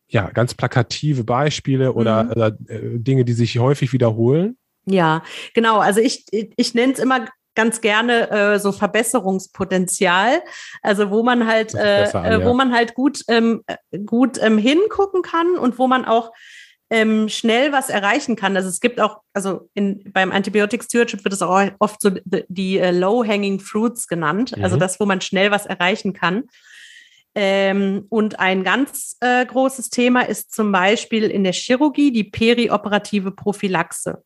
[0.07, 2.31] ja, ganz plakative Beispiele oder, mhm.
[2.31, 4.57] oder äh, Dinge, die sich häufig wiederholen?
[4.85, 5.79] Ja, genau.
[5.79, 10.41] Also ich, ich nenne es immer ganz gerne äh, so Verbesserungspotenzial,
[10.81, 12.45] also wo man halt, äh, an, äh, ja.
[12.45, 13.63] wo man halt gut, ähm,
[14.05, 16.31] gut ähm, hingucken kann und wo man auch
[16.89, 18.55] ähm, schnell was erreichen kann.
[18.55, 22.79] Also es gibt auch, also in, beim Antibiotic Stewardship wird es auch oft so die,
[22.79, 24.63] uh, Low-Hanging Fruits genannt, also mhm.
[24.65, 26.43] also das, wo man schnell was erreichen kann.
[27.35, 33.31] Ähm, und ein ganz äh, großes Thema ist zum Beispiel in der Chirurgie die perioperative
[33.31, 34.23] Prophylaxe.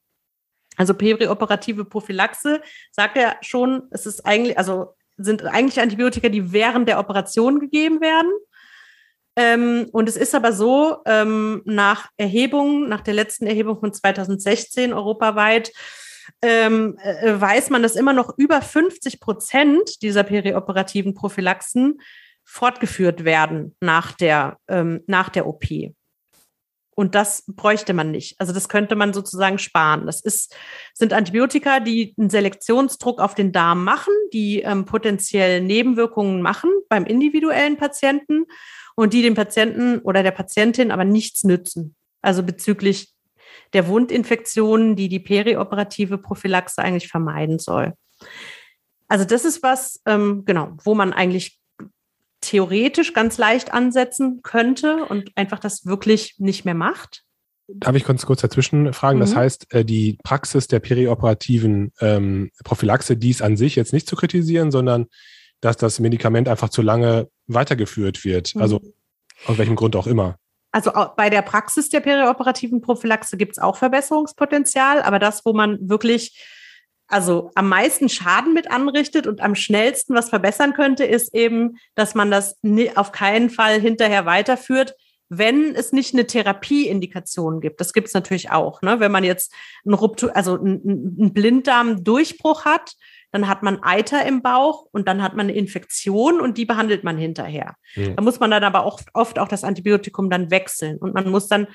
[0.78, 2.62] Also perioperative Prophylaxe
[2.92, 8.00] sagt ja schon, es ist eigentlich, also sind eigentlich Antibiotika, die während der Operation gegeben
[8.00, 8.32] werden.
[9.36, 14.94] Ähm, und es ist aber so, ähm, nach Erhebungen, nach der letzten Erhebung von 2016
[14.94, 15.72] europaweit,
[16.42, 22.00] ähm, äh, weiß man, dass immer noch über 50 Prozent dieser perioperativen Prophylaxen
[22.44, 25.66] fortgeführt werden nach der, ähm, nach der OP.
[27.00, 28.40] Und das bräuchte man nicht.
[28.40, 30.08] Also das könnte man sozusagen sparen.
[30.08, 30.56] Das ist,
[30.96, 37.06] sind Antibiotika, die einen Selektionsdruck auf den Darm machen, die ähm, potenziell Nebenwirkungen machen beim
[37.06, 38.46] individuellen Patienten
[38.96, 41.96] und die dem Patienten oder der Patientin aber nichts nützen.
[42.24, 43.14] Also bezüglich
[43.74, 47.94] der Wundinfektionen, die die perioperative Prophylaxe eigentlich vermeiden soll.
[49.08, 51.60] Also das ist was, ähm, genau, wo man eigentlich
[52.42, 57.24] theoretisch ganz leicht ansetzen könnte und einfach das wirklich nicht mehr macht.
[57.68, 59.18] Darf ich ganz kurz dazwischen fragen?
[59.18, 59.22] Mhm.
[59.22, 64.08] Das heißt, äh, die Praxis der perioperativen ähm, Prophylaxe, die ist an sich jetzt nicht
[64.08, 65.08] zu kritisieren, sondern
[65.60, 68.56] dass das Medikament einfach zu lange weitergeführt wird.
[68.56, 68.62] Mhm.
[68.62, 68.82] Also
[69.46, 70.38] aus welchem Grund auch immer.
[70.72, 75.78] Also bei der Praxis der perioperativen Prophylaxe gibt es auch Verbesserungspotenzial, aber das, wo man
[75.90, 76.38] wirklich
[77.08, 82.16] also am meisten Schaden mit anrichtet und am schnellsten was verbessern könnte, ist eben, dass
[82.16, 82.60] man das
[82.96, 84.94] auf keinen Fall hinterher weiterführt,
[85.30, 87.80] wenn es nicht eine Therapieindikation gibt.
[87.82, 88.82] Das gibt es natürlich auch.
[88.82, 89.00] Ne?
[89.00, 89.54] Wenn man jetzt
[89.86, 92.94] einen, Ruptur, also einen Blinddarmdurchbruch hat,
[93.32, 97.04] dann hat man Eiter im Bauch und dann hat man eine Infektion und die behandelt
[97.04, 97.76] man hinterher.
[97.96, 98.16] Mhm.
[98.16, 101.48] Da muss man dann aber auch oft auch das Antibiotikum dann wechseln und man muss
[101.48, 101.68] dann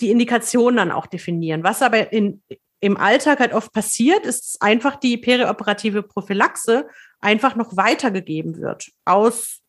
[0.00, 1.64] die Indikation dann auch definieren.
[1.64, 2.42] Was aber in,
[2.80, 6.86] im Alltag halt oft passiert, ist einfach die perioperative Prophylaxe
[7.20, 8.90] einfach noch weitergegeben wird.
[9.04, 9.60] Aus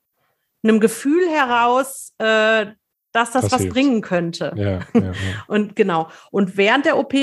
[0.63, 2.67] einem Gefühl heraus, äh,
[3.11, 3.73] dass das, das was hilft.
[3.73, 4.53] bringen könnte.
[4.55, 5.13] Ja, ja, ja.
[5.47, 6.09] Und genau.
[6.29, 7.13] Und während der OP,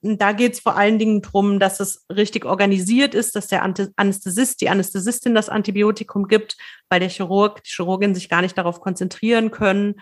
[0.00, 4.60] da geht es vor allen Dingen darum, dass es richtig organisiert ist, dass der Anästhesist,
[4.60, 6.56] die Anästhesistin das Antibiotikum gibt,
[6.88, 9.96] weil der Chirurg, die Chirurgin sich gar nicht darauf konzentrieren können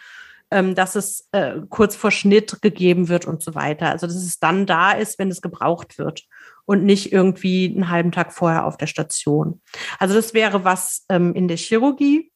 [0.51, 3.91] ähm, dass es äh, kurz vor Schnitt gegeben wird und so weiter.
[3.91, 6.25] Also dass es dann da ist, wenn es gebraucht wird
[6.65, 9.61] und nicht irgendwie einen halben Tag vorher auf der Station.
[9.99, 12.33] Also das wäre was ähm, in der Chirurgie.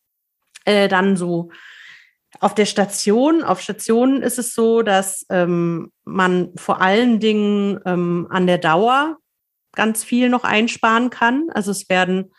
[0.65, 1.51] Äh, dann so
[2.41, 8.27] auf der Station, auf Stationen ist es so, dass ähm, man vor allen Dingen ähm,
[8.31, 9.19] an der Dauer
[9.73, 11.49] ganz viel noch einsparen kann.
[11.53, 12.33] Also es werden,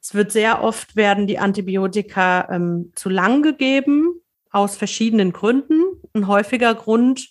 [0.00, 4.19] es wird sehr oft werden die Antibiotika ähm, zu lang gegeben
[4.50, 5.82] aus verschiedenen Gründen.
[6.14, 7.28] Ein häufiger Grund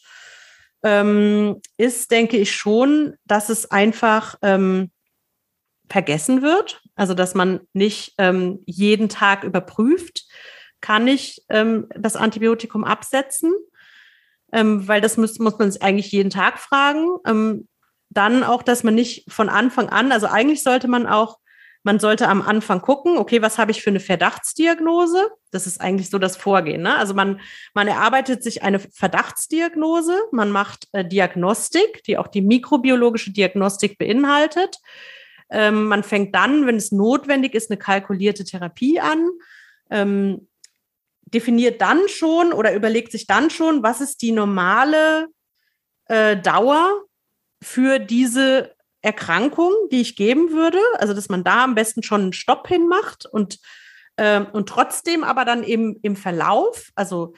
[0.83, 4.91] ähm, ist, denke ich schon, dass es einfach ähm,
[5.89, 6.81] vergessen wird.
[6.95, 10.25] Also, dass man nicht ähm, jeden Tag überprüft,
[10.81, 13.53] kann ich ähm, das Antibiotikum absetzen,
[14.53, 17.17] ähm, weil das muss, muss man sich eigentlich jeden Tag fragen.
[17.25, 17.67] Ähm,
[18.09, 21.37] dann auch, dass man nicht von Anfang an, also eigentlich sollte man auch
[21.83, 25.29] man sollte am Anfang gucken, okay, was habe ich für eine Verdachtsdiagnose?
[25.51, 26.81] Das ist eigentlich so das Vorgehen.
[26.81, 26.95] Ne?
[26.97, 27.39] Also man,
[27.73, 34.77] man erarbeitet sich eine Verdachtsdiagnose, man macht äh, Diagnostik, die auch die mikrobiologische Diagnostik beinhaltet.
[35.49, 39.29] Ähm, man fängt dann, wenn es notwendig ist, eine kalkulierte Therapie an.
[39.89, 40.47] Ähm,
[41.33, 45.27] definiert dann schon oder überlegt sich dann schon, was ist die normale
[46.05, 47.03] äh, Dauer
[47.61, 50.79] für diese Erkrankung, die ich geben würde.
[50.97, 53.59] Also, dass man da am besten schon einen Stopp hinmacht und,
[54.17, 57.33] äh, und trotzdem aber dann eben im Verlauf, also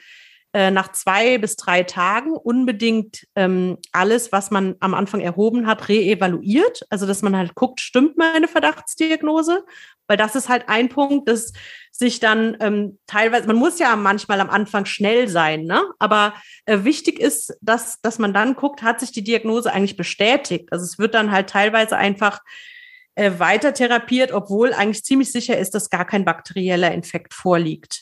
[0.52, 5.88] äh, nach zwei bis drei Tagen unbedingt ähm, alles, was man am Anfang erhoben hat,
[5.88, 6.82] reevaluiert.
[6.90, 9.64] Also, dass man halt guckt, stimmt meine Verdachtsdiagnose?
[10.06, 11.52] Weil das ist halt ein Punkt, dass
[11.90, 15.82] sich dann ähm, teilweise, man muss ja manchmal am Anfang schnell sein, ne?
[15.98, 16.34] aber
[16.66, 20.68] äh, wichtig ist, dass, dass man dann guckt, hat sich die Diagnose eigentlich bestätigt.
[20.72, 22.40] Also es wird dann halt teilweise einfach
[23.14, 28.01] äh, weiter therapiert, obwohl eigentlich ziemlich sicher ist, dass gar kein bakterieller Infekt vorliegt.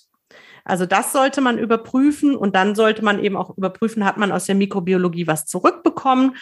[0.64, 4.46] Also das sollte man überprüfen und dann sollte man eben auch überprüfen, hat man aus
[4.46, 6.36] der Mikrobiologie was zurückbekommen?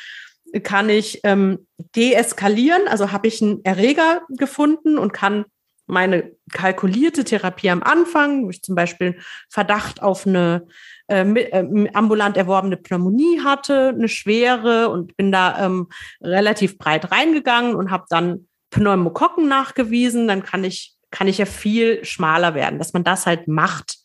[0.62, 2.88] Kann ich ähm, deeskalieren?
[2.88, 5.44] Also habe ich einen Erreger gefunden und kann
[5.88, 10.66] meine kalkulierte Therapie am Anfang, wo ich zum Beispiel Verdacht auf eine
[11.08, 15.88] äh, äh, ambulant erworbene Pneumonie hatte, eine schwere und bin da ähm,
[16.20, 22.04] relativ breit reingegangen und habe dann Pneumokokken nachgewiesen, dann kann ich kann ich ja viel
[22.04, 23.98] schmaler werden, dass man das halt macht.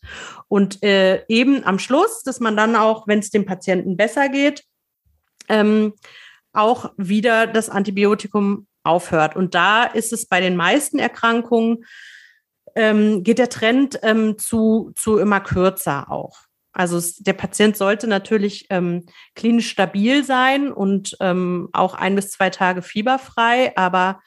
[0.48, 4.64] Und äh, eben am Schluss, dass man dann auch, wenn es dem Patienten besser geht,
[5.48, 5.94] ähm,
[6.52, 9.36] auch wieder das Antibiotikum aufhört.
[9.36, 11.84] Und da ist es bei den meisten Erkrankungen,
[12.76, 16.38] ähm, geht der Trend ähm, zu, zu immer kürzer auch.
[16.72, 22.50] Also der Patient sollte natürlich ähm, klinisch stabil sein und ähm, auch ein bis zwei
[22.50, 24.20] Tage fieberfrei, aber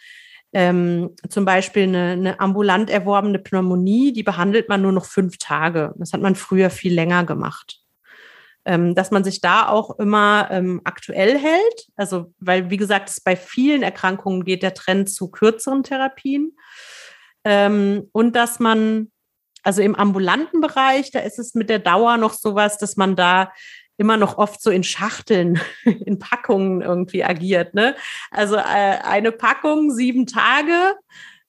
[0.57, 5.93] ähm, zum Beispiel eine, eine ambulant erworbene Pneumonie, die behandelt man nur noch fünf Tage.
[5.97, 7.83] Das hat man früher viel länger gemacht.
[8.65, 11.87] Ähm, dass man sich da auch immer ähm, aktuell hält.
[11.95, 16.57] Also, weil, wie gesagt, es bei vielen Erkrankungen geht der Trend zu kürzeren Therapien.
[17.43, 19.11] Ähm, und dass man,
[19.61, 23.51] also im ambulanten Bereich, da ist es mit der Dauer noch sowas, dass man da
[23.97, 27.73] immer noch oft so in Schachteln, in Packungen irgendwie agiert.
[27.73, 27.95] Ne?
[28.31, 30.95] Also äh, eine Packung, sieben Tage.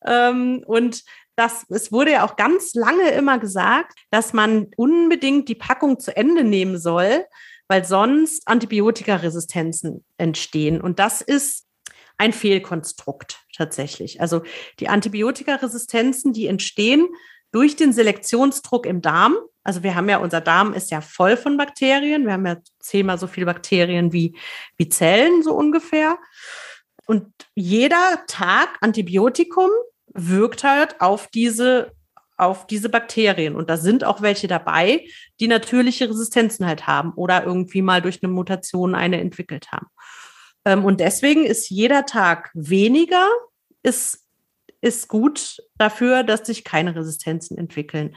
[0.05, 1.05] Ähm, und
[1.37, 6.17] das, es wurde ja auch ganz lange immer gesagt, dass man unbedingt die Packung zu
[6.17, 7.25] Ende nehmen soll,
[7.69, 10.81] weil sonst Antibiotikaresistenzen entstehen.
[10.81, 11.67] Und das ist
[12.17, 14.21] ein Fehlkonstrukt tatsächlich.
[14.21, 14.43] Also
[14.81, 17.09] die Antibiotikaresistenzen, die entstehen
[17.53, 19.37] durch den Selektionsdruck im Darm.
[19.63, 22.25] Also wir haben ja, unser Darm ist ja voll von Bakterien.
[22.25, 24.37] Wir haben ja zehnmal so viele Bakterien wie,
[24.77, 26.19] wie Zellen, so ungefähr.
[27.07, 29.71] Und jeder Tag Antibiotikum
[30.13, 31.93] wirkt halt auf diese,
[32.37, 33.57] auf diese Bakterien.
[33.57, 35.07] Und da sind auch welche dabei,
[35.41, 39.87] die natürliche Resistenzen halt haben oder irgendwie mal durch eine Mutation eine entwickelt haben.
[40.65, 43.27] Ähm, und deswegen ist jeder Tag weniger,
[43.83, 44.28] ist
[44.81, 48.17] ist gut dafür, dass sich keine Resistenzen entwickeln.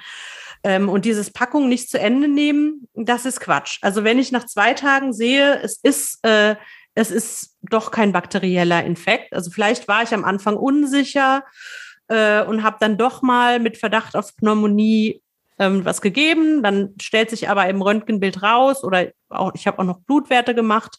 [0.64, 3.80] Ähm, und dieses Packung nicht zu Ende nehmen, das ist Quatsch.
[3.82, 6.56] Also wenn ich nach zwei Tagen sehe, es ist, äh,
[6.94, 9.34] es ist doch kein bakterieller Infekt.
[9.34, 11.44] Also vielleicht war ich am Anfang unsicher
[12.10, 15.22] äh, und habe dann doch mal mit Verdacht auf Pneumonie
[15.58, 16.62] ähm, was gegeben.
[16.62, 20.98] Dann stellt sich aber im Röntgenbild raus oder auch, ich habe auch noch Blutwerte gemacht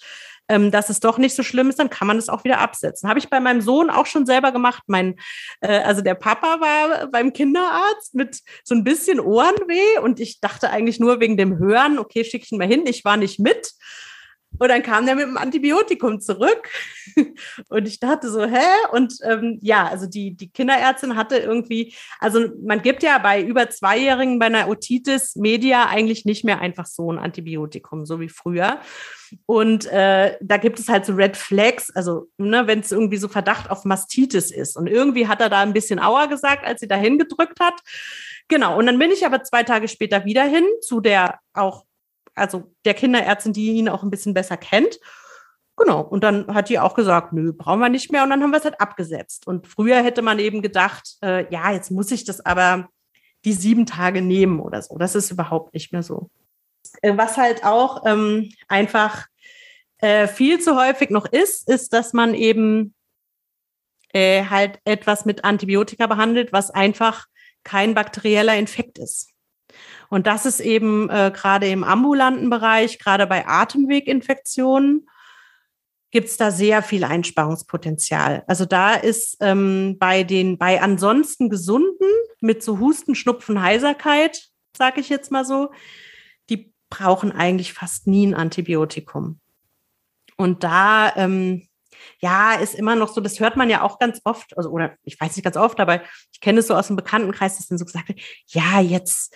[0.52, 3.08] ähm, dass es doch nicht so schlimm ist, dann kann man es auch wieder absetzen.
[3.08, 4.82] Habe ich bei meinem Sohn auch schon selber gemacht.
[4.86, 5.18] Mein,
[5.62, 10.68] äh, also der Papa war beim Kinderarzt mit so ein bisschen Ohrenweh und ich dachte
[10.68, 12.86] eigentlich nur wegen dem Hören, okay, schicke ich ihn mal hin.
[12.86, 13.72] Ich war nicht mit.
[14.58, 16.68] Und dann kam der mit dem Antibiotikum zurück.
[17.68, 18.64] Und ich dachte so, hä?
[18.92, 23.70] Und ähm, ja, also die, die Kinderärztin hatte irgendwie, also man gibt ja bei über
[23.70, 28.80] Zweijährigen bei einer Otitis Media eigentlich nicht mehr einfach so ein Antibiotikum, so wie früher.
[29.46, 33.28] Und äh, da gibt es halt so Red Flags, also ne, wenn es irgendwie so
[33.28, 34.76] Verdacht auf Mastitis ist.
[34.76, 37.80] Und irgendwie hat er da ein bisschen Aua gesagt, als sie da hingedrückt hat.
[38.48, 41.84] Genau, und dann bin ich aber zwei Tage später wieder hin zu der auch
[42.34, 44.98] also der Kinderärztin, die ihn auch ein bisschen besser kennt.
[45.76, 46.02] Genau.
[46.02, 48.22] Und dann hat die auch gesagt, nö, brauchen wir nicht mehr.
[48.22, 49.46] Und dann haben wir es halt abgesetzt.
[49.46, 52.88] Und früher hätte man eben gedacht, äh, ja, jetzt muss ich das aber
[53.44, 54.98] die sieben Tage nehmen oder so.
[54.98, 56.30] Das ist überhaupt nicht mehr so.
[57.00, 59.26] Äh, was halt auch ähm, einfach
[59.98, 62.94] äh, viel zu häufig noch ist, ist, dass man eben
[64.12, 67.26] äh, halt etwas mit Antibiotika behandelt, was einfach
[67.64, 69.31] kein bakterieller Infekt ist.
[70.12, 75.08] Und das ist eben äh, gerade im ambulanten Bereich, gerade bei Atemweginfektionen,
[76.10, 78.44] gibt es da sehr viel Einsparungspotenzial.
[78.46, 82.06] Also da ist ähm, bei den, bei ansonsten Gesunden
[82.42, 85.70] mit so Husten, Schnupfen, Heiserkeit, sage ich jetzt mal so,
[86.50, 89.40] die brauchen eigentlich fast nie ein Antibiotikum.
[90.36, 91.66] Und da, ähm,
[92.20, 95.18] ja, ist immer noch so, das hört man ja auch ganz oft, also, oder ich
[95.18, 97.86] weiß nicht ganz oft, aber ich kenne es so aus dem Bekanntenkreis, dass dann so
[97.86, 99.34] gesagt wird, ja, jetzt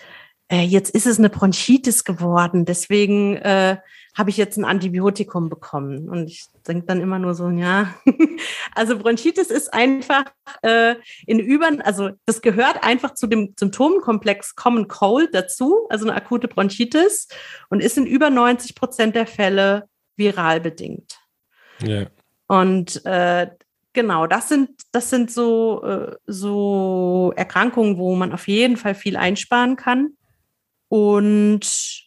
[0.49, 3.77] äh, jetzt ist es eine Bronchitis geworden, deswegen äh,
[4.17, 6.09] habe ich jetzt ein Antibiotikum bekommen.
[6.09, 7.93] Und ich denke dann immer nur so, ja,
[8.75, 10.25] also Bronchitis ist einfach
[10.63, 10.95] äh,
[11.27, 16.47] in über, also das gehört einfach zu dem Symptomkomplex Common Cold dazu, also eine akute
[16.47, 17.27] Bronchitis
[17.69, 21.19] und ist in über 90 Prozent der Fälle viral bedingt.
[21.83, 22.07] Ja.
[22.47, 23.51] Und äh,
[23.93, 29.15] genau, das sind, das sind so, äh, so Erkrankungen, wo man auf jeden Fall viel
[29.15, 30.16] einsparen kann.
[30.89, 32.03] Und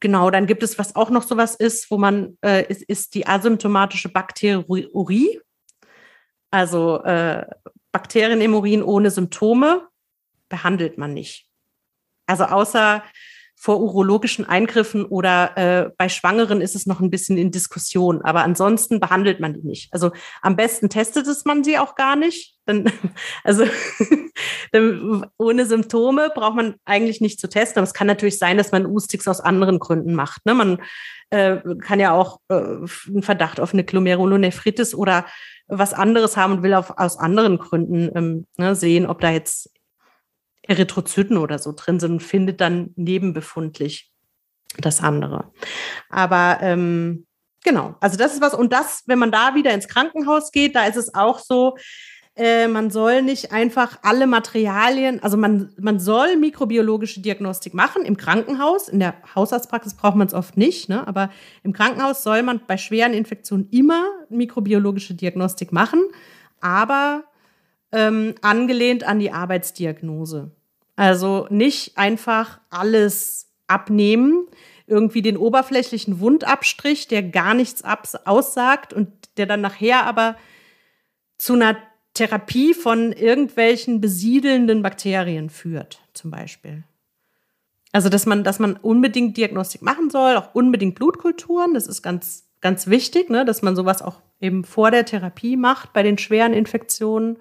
[0.00, 3.26] genau, dann gibt es, was auch noch sowas ist, wo man, äh, ist, ist die
[3.26, 5.40] asymptomatische Bakteriurie.
[6.50, 7.46] Also äh,
[7.92, 9.88] Bakterien im Urin ohne Symptome
[10.48, 11.46] behandelt man nicht.
[12.26, 13.02] Also außer
[13.60, 18.22] vor urologischen Eingriffen oder äh, bei Schwangeren ist es noch ein bisschen in Diskussion.
[18.22, 19.92] Aber ansonsten behandelt man die nicht.
[19.92, 22.54] Also am besten testet es man sie auch gar nicht.
[22.66, 22.84] Dann,
[23.44, 23.64] also
[25.38, 27.80] ohne Symptome braucht man eigentlich nicht zu testen.
[27.80, 30.46] Aber es kann natürlich sein, dass man Ustix aus anderen Gründen macht.
[30.46, 30.54] Ne?
[30.54, 30.80] Man
[31.30, 35.26] äh, kann ja auch äh, einen Verdacht auf eine Glomerulonephritis oder
[35.66, 39.70] was anderes haben und will auf, aus anderen Gründen ähm, ne, sehen, ob da jetzt
[40.68, 44.12] Erythrozyten oder so drin sind und findet dann nebenbefundlich
[44.78, 45.50] das andere.
[46.10, 47.26] Aber ähm,
[47.64, 48.54] genau, also das ist was.
[48.54, 51.76] Und das, wenn man da wieder ins Krankenhaus geht, da ist es auch so,
[52.36, 58.16] äh, man soll nicht einfach alle Materialien, also man, man soll mikrobiologische Diagnostik machen im
[58.16, 58.88] Krankenhaus.
[58.88, 61.08] In der Hausarztpraxis braucht man es oft nicht, ne?
[61.08, 61.30] aber
[61.64, 66.00] im Krankenhaus soll man bei schweren Infektionen immer mikrobiologische Diagnostik machen.
[66.60, 67.24] Aber
[67.90, 70.52] ähm, angelehnt an die Arbeitsdiagnose.
[70.98, 74.48] Also nicht einfach alles abnehmen,
[74.88, 80.34] irgendwie den oberflächlichen Wundabstrich, der gar nichts aussagt und der dann nachher aber
[81.36, 81.76] zu einer
[82.14, 86.82] Therapie von irgendwelchen besiedelnden Bakterien führt, zum Beispiel.
[87.92, 92.48] Also, dass man, dass man unbedingt Diagnostik machen soll, auch unbedingt Blutkulturen, das ist ganz,
[92.60, 96.54] ganz wichtig, ne, dass man sowas auch eben vor der Therapie macht bei den schweren
[96.54, 97.38] Infektionen.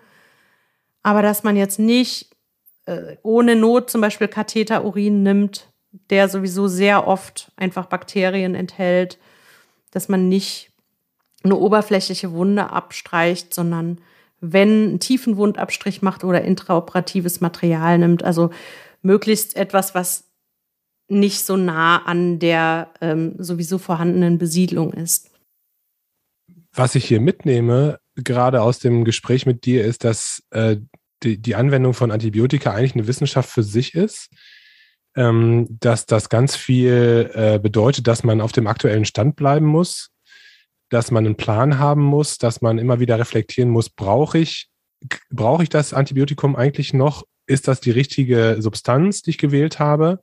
[1.01, 2.36] Aber dass man jetzt nicht
[2.87, 5.71] äh, ohne Not zum Beispiel Katheterurin nimmt,
[6.09, 9.19] der sowieso sehr oft einfach Bakterien enthält,
[9.91, 10.71] dass man nicht
[11.43, 13.99] eine oberflächliche Wunde abstreicht, sondern
[14.39, 18.51] wenn einen tiefen Wundabstrich macht oder intraoperatives Material nimmt, also
[19.01, 20.25] möglichst etwas, was
[21.09, 25.31] nicht so nah an der ähm, sowieso vorhandenen Besiedlung ist.
[26.73, 30.77] Was ich hier mitnehme, gerade aus dem Gespräch mit dir, ist, dass äh,
[31.23, 34.29] die, die Anwendung von Antibiotika eigentlich eine Wissenschaft für sich ist,
[35.15, 40.11] ähm, dass das ganz viel äh, bedeutet, dass man auf dem aktuellen Stand bleiben muss,
[40.89, 44.69] dass man einen Plan haben muss, dass man immer wieder reflektieren muss, brauche ich,
[45.29, 47.25] brauche ich das Antibiotikum eigentlich noch?
[47.47, 50.21] Ist das die richtige Substanz, die ich gewählt habe?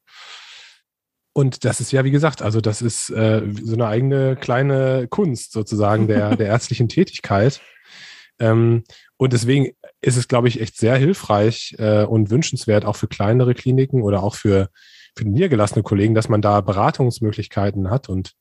[1.32, 5.52] Und das ist ja, wie gesagt, also das ist äh, so eine eigene kleine Kunst
[5.52, 7.60] sozusagen der, der ärztlichen Tätigkeit.
[8.38, 8.84] Ähm,
[9.16, 9.72] und deswegen
[10.04, 14.22] ist es, glaube ich, echt sehr hilfreich äh, und wünschenswert, auch für kleinere Kliniken oder
[14.22, 14.68] auch für,
[15.16, 18.08] für niedergelassene Kollegen, dass man da Beratungsmöglichkeiten hat.
[18.08, 18.32] Und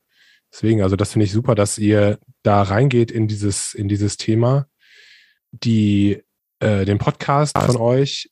[0.51, 4.67] deswegen, also das finde ich super, dass ihr da reingeht in dieses, in dieses Thema.
[5.51, 6.21] Die,
[6.59, 8.29] äh, den Podcast von euch,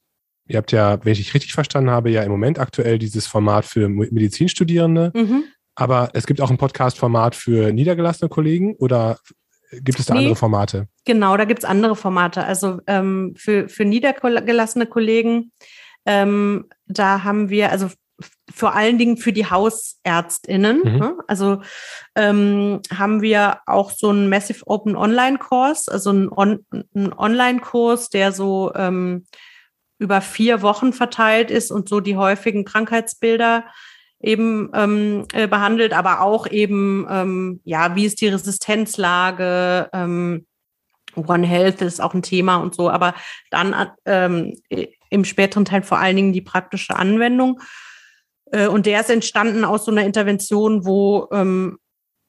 [0.47, 3.87] ihr habt ja, wenn ich richtig verstanden habe, ja im Moment aktuell dieses Format für
[3.87, 5.11] Medizinstudierende.
[5.15, 5.45] Mhm.
[5.75, 9.19] Aber es gibt auch ein Podcast-Format für niedergelassene Kollegen oder
[9.71, 10.87] Gibt es da nee, andere Formate?
[11.05, 12.43] Genau, da gibt es andere Formate.
[12.43, 15.51] Also ähm, für, für niedergelassene Kollegen,
[16.05, 17.89] ähm, da haben wir, also
[18.53, 20.81] vor allen Dingen für die HausärztInnen.
[20.83, 20.99] Mhm.
[20.99, 21.17] Ne?
[21.27, 21.61] Also
[22.15, 28.31] ähm, haben wir auch so einen Massive Open Online-Kurs, also einen, On einen Online-Kurs, der
[28.31, 29.25] so ähm,
[29.99, 33.65] über vier Wochen verteilt ist und so die häufigen Krankheitsbilder
[34.21, 39.89] eben ähm, äh, behandelt, aber auch eben, ähm, ja, wie ist die Resistenzlage?
[39.93, 40.45] Ähm,
[41.15, 43.13] One Health ist auch ein Thema und so, aber
[43.49, 44.55] dann ähm,
[45.09, 47.59] im späteren Teil vor allen Dingen die praktische Anwendung.
[48.51, 51.77] Äh, und der ist entstanden aus so einer Intervention, wo ähm,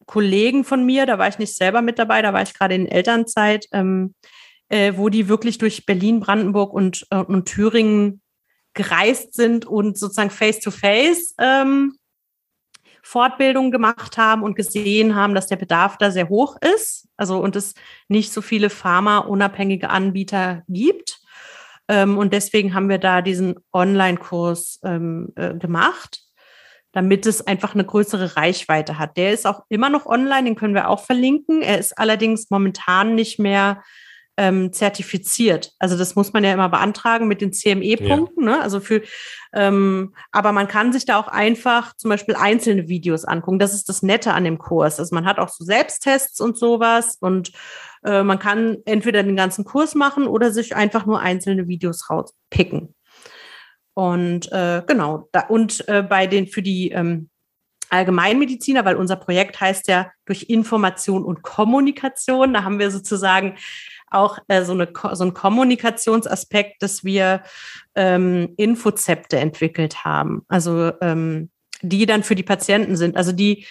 [0.06, 2.86] Kollegen von mir, da war ich nicht selber mit dabei, da war ich gerade in
[2.86, 4.14] Elternzeit, ähm,
[4.68, 8.21] äh, wo die wirklich durch Berlin, Brandenburg und, äh, und Thüringen
[8.74, 11.96] gereist sind und sozusagen face-to-face ähm,
[13.02, 17.08] Fortbildungen gemacht haben und gesehen haben, dass der Bedarf da sehr hoch ist.
[17.16, 17.74] Also und es
[18.08, 21.20] nicht so viele pharmaunabhängige Anbieter gibt.
[21.88, 26.22] Ähm, und deswegen haben wir da diesen Online-Kurs ähm, äh, gemacht,
[26.92, 29.16] damit es einfach eine größere Reichweite hat.
[29.16, 31.60] Der ist auch immer noch online, den können wir auch verlinken.
[31.60, 33.82] Er ist allerdings momentan nicht mehr
[34.36, 35.72] ähm, zertifiziert.
[35.78, 38.44] Also das muss man ja immer beantragen mit den CME-Punkten.
[38.44, 38.56] Ja.
[38.56, 38.62] Ne?
[38.62, 39.02] Also für,
[39.52, 43.58] ähm, aber man kann sich da auch einfach zum Beispiel einzelne Videos angucken.
[43.58, 44.98] Das ist das Nette an dem Kurs.
[44.98, 47.52] Also man hat auch so Selbsttests und sowas und
[48.04, 52.94] äh, man kann entweder den ganzen Kurs machen oder sich einfach nur einzelne Videos rauspicken.
[53.94, 57.28] Und äh, genau, da, und äh, bei den für die ähm,
[57.90, 62.54] Allgemeinmediziner, weil unser Projekt heißt ja durch Information und Kommunikation.
[62.54, 63.56] Da haben wir sozusagen
[64.14, 67.42] auch äh, so, eine, so ein Kommunikationsaspekt, dass wir
[67.94, 70.42] ähm, Infozepte entwickelt haben.
[70.48, 71.50] Also ähm,
[71.82, 73.66] die dann für die Patienten sind, also die,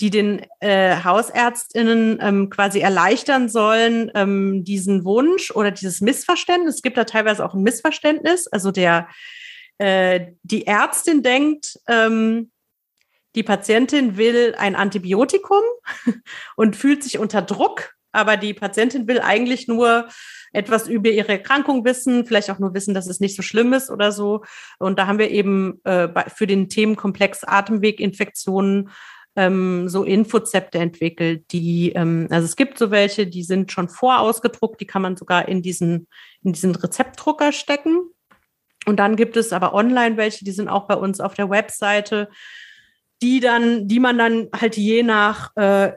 [0.00, 6.76] die den äh, Hausärztinnen ähm, quasi erleichtern sollen, ähm, diesen Wunsch oder dieses Missverständnis.
[6.76, 8.46] Es gibt da teilweise auch ein Missverständnis.
[8.48, 9.08] Also der
[9.78, 12.50] äh, die Ärztin denkt, ähm,
[13.34, 15.62] die Patientin will ein Antibiotikum
[16.56, 20.08] und fühlt sich unter Druck aber die Patientin will eigentlich nur
[20.52, 23.90] etwas über ihre Erkrankung wissen, vielleicht auch nur wissen, dass es nicht so schlimm ist
[23.90, 24.44] oder so.
[24.78, 28.90] Und da haben wir eben äh, für den Themenkomplex Atemweginfektionen
[29.36, 34.80] ähm, so Infozepte entwickelt, die, ähm, also es gibt so welche, die sind schon vorausgedruckt,
[34.80, 36.06] die kann man sogar in diesen,
[36.44, 38.10] in diesen Rezeptdrucker stecken.
[38.86, 42.28] Und dann gibt es aber online welche, die sind auch bei uns auf der Webseite
[43.22, 45.92] die dann, die man dann halt je nach, äh,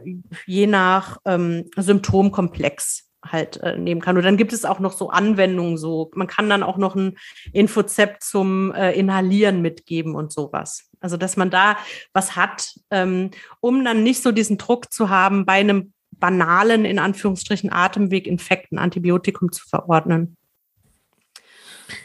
[0.46, 4.18] je nach ähm, Symptomkomplex halt äh, nehmen kann.
[4.18, 7.18] Und dann gibt es auch noch so Anwendungen, so man kann dann auch noch ein
[7.52, 10.90] Infozept zum äh, Inhalieren mitgeben und sowas.
[11.00, 11.78] Also dass man da
[12.14, 17.00] was hat, ähm, um dann nicht so diesen Druck zu haben, bei einem banalen, in
[17.00, 20.38] Anführungsstrichen, Atemweginfekten Antibiotikum zu verordnen.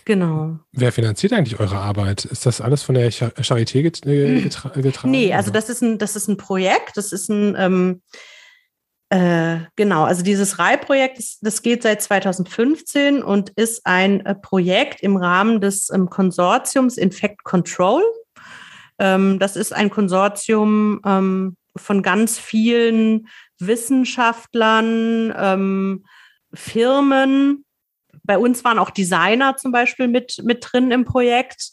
[0.05, 0.59] Genau.
[0.73, 2.25] Wer finanziert eigentlich eure Arbeit?
[2.25, 5.11] Ist das alles von der Charité äh, getra getragen?
[5.11, 8.03] Nee, also das ist ein, das ist ein Projekt, das ist ein, ähm,
[9.11, 15.03] äh, genau, also dieses RAI-Projekt, das, das, geht seit 2015 und ist ein äh, Projekt
[15.03, 18.03] im Rahmen des ähm, Konsortiums Infect Control.
[18.99, 23.29] Ähm, das ist ein Konsortium ähm, von ganz vielen
[23.59, 26.03] Wissenschaftlern,
[26.55, 27.65] Firmen,
[28.25, 31.73] bei uns waren auch Designer zum Beispiel mit, mit drin im Projekt.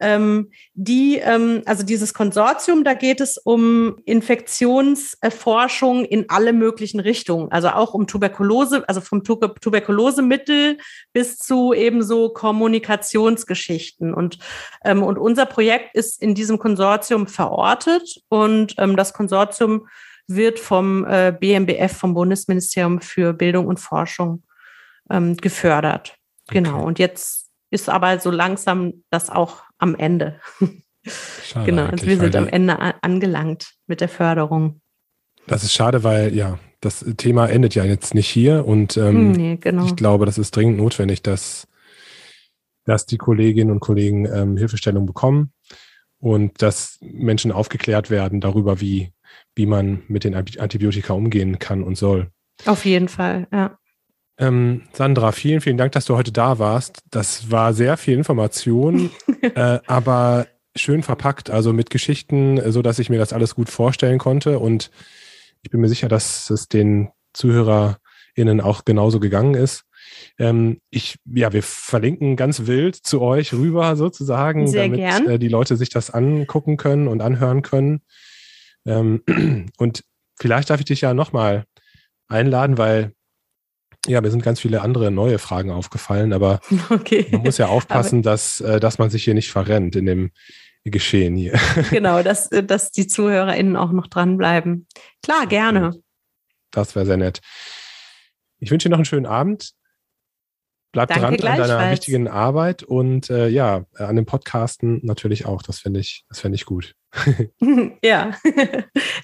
[0.00, 7.52] Ähm, die, ähm, also dieses Konsortium, da geht es um Infektionsforschung in alle möglichen Richtungen.
[7.52, 10.78] Also auch um Tuberkulose, also vom Tuberkulosemittel
[11.12, 14.14] bis zu ebenso Kommunikationsgeschichten.
[14.14, 14.38] Und,
[14.84, 19.86] ähm, und unser Projekt ist in diesem Konsortium verortet und ähm, das Konsortium
[20.26, 24.44] wird vom äh, BMBF, vom Bundesministerium für Bildung und Forschung
[25.10, 26.16] ähm, gefördert.
[26.48, 26.62] Okay.
[26.62, 26.84] Genau.
[26.84, 30.40] Und jetzt ist aber so langsam das auch am Ende.
[31.06, 34.80] Schade genau, also wir sind am Ende angelangt mit der Förderung.
[35.46, 39.32] Das ist schade, weil ja, das Thema endet ja jetzt nicht hier und ähm, hm,
[39.32, 39.86] nee, genau.
[39.86, 41.66] ich glaube, das ist dringend notwendig, dass,
[42.84, 45.52] dass die Kolleginnen und Kollegen ähm, Hilfestellung bekommen
[46.18, 49.12] und dass Menschen aufgeklärt werden darüber, wie,
[49.54, 52.30] wie man mit den Antibiotika umgehen kann und soll.
[52.66, 53.78] Auf jeden Fall, ja.
[54.40, 57.02] Ähm, Sandra, vielen, vielen Dank, dass du heute da warst.
[57.10, 59.10] Das war sehr viel Information,
[59.42, 64.18] äh, aber schön verpackt, also mit Geschichten, so dass ich mir das alles gut vorstellen
[64.18, 64.58] konnte.
[64.58, 64.90] Und
[65.62, 69.84] ich bin mir sicher, dass es den ZuhörerInnen auch genauso gegangen ist.
[70.38, 75.28] Ähm, ich, ja, wir verlinken ganz wild zu euch rüber sozusagen, Sehr damit.
[75.28, 78.00] Äh, die Leute sich das angucken können und anhören können.
[78.86, 79.22] Ähm,
[79.76, 80.02] und
[80.40, 81.64] vielleicht darf ich dich ja nochmal
[82.26, 83.12] einladen, weil
[84.10, 87.26] ja, mir sind ganz viele andere neue Fragen aufgefallen, aber okay.
[87.30, 90.30] man muss ja aufpassen, dass, äh, dass man sich hier nicht verrennt in dem
[90.84, 91.58] Geschehen hier.
[91.90, 94.86] Genau, dass, dass die ZuhörerInnen auch noch dranbleiben.
[95.22, 96.00] Klar, gerne.
[96.70, 97.40] Das wäre sehr nett.
[98.58, 99.72] Ich wünsche dir noch einen schönen Abend.
[100.92, 105.62] Bleib Danke dran an deiner wichtigen Arbeit und äh, ja, an dem Podcasten natürlich auch.
[105.62, 106.96] Das fände ich, das fände ich gut.
[108.02, 108.32] ja,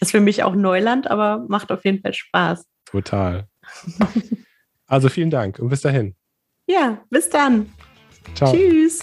[0.00, 2.66] ist für mich auch Neuland, aber macht auf jeden Fall Spaß.
[2.84, 3.48] Total.
[4.86, 6.14] Also vielen Dank und bis dahin.
[6.66, 7.72] Ja, bis dann.
[8.34, 8.52] Ciao.
[8.52, 9.00] Tschüss.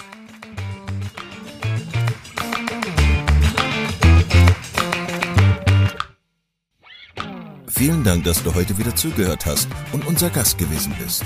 [7.67, 11.23] Vielen Dank, dass du heute wieder zugehört hast und unser Gast gewesen bist.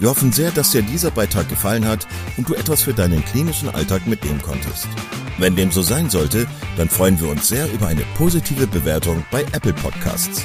[0.00, 3.68] Wir hoffen sehr, dass dir dieser Beitrag gefallen hat und du etwas für deinen klinischen
[3.68, 4.88] Alltag mitnehmen konntest.
[5.38, 6.46] Wenn dem so sein sollte,
[6.76, 10.44] dann freuen wir uns sehr über eine positive Bewertung bei Apple Podcasts.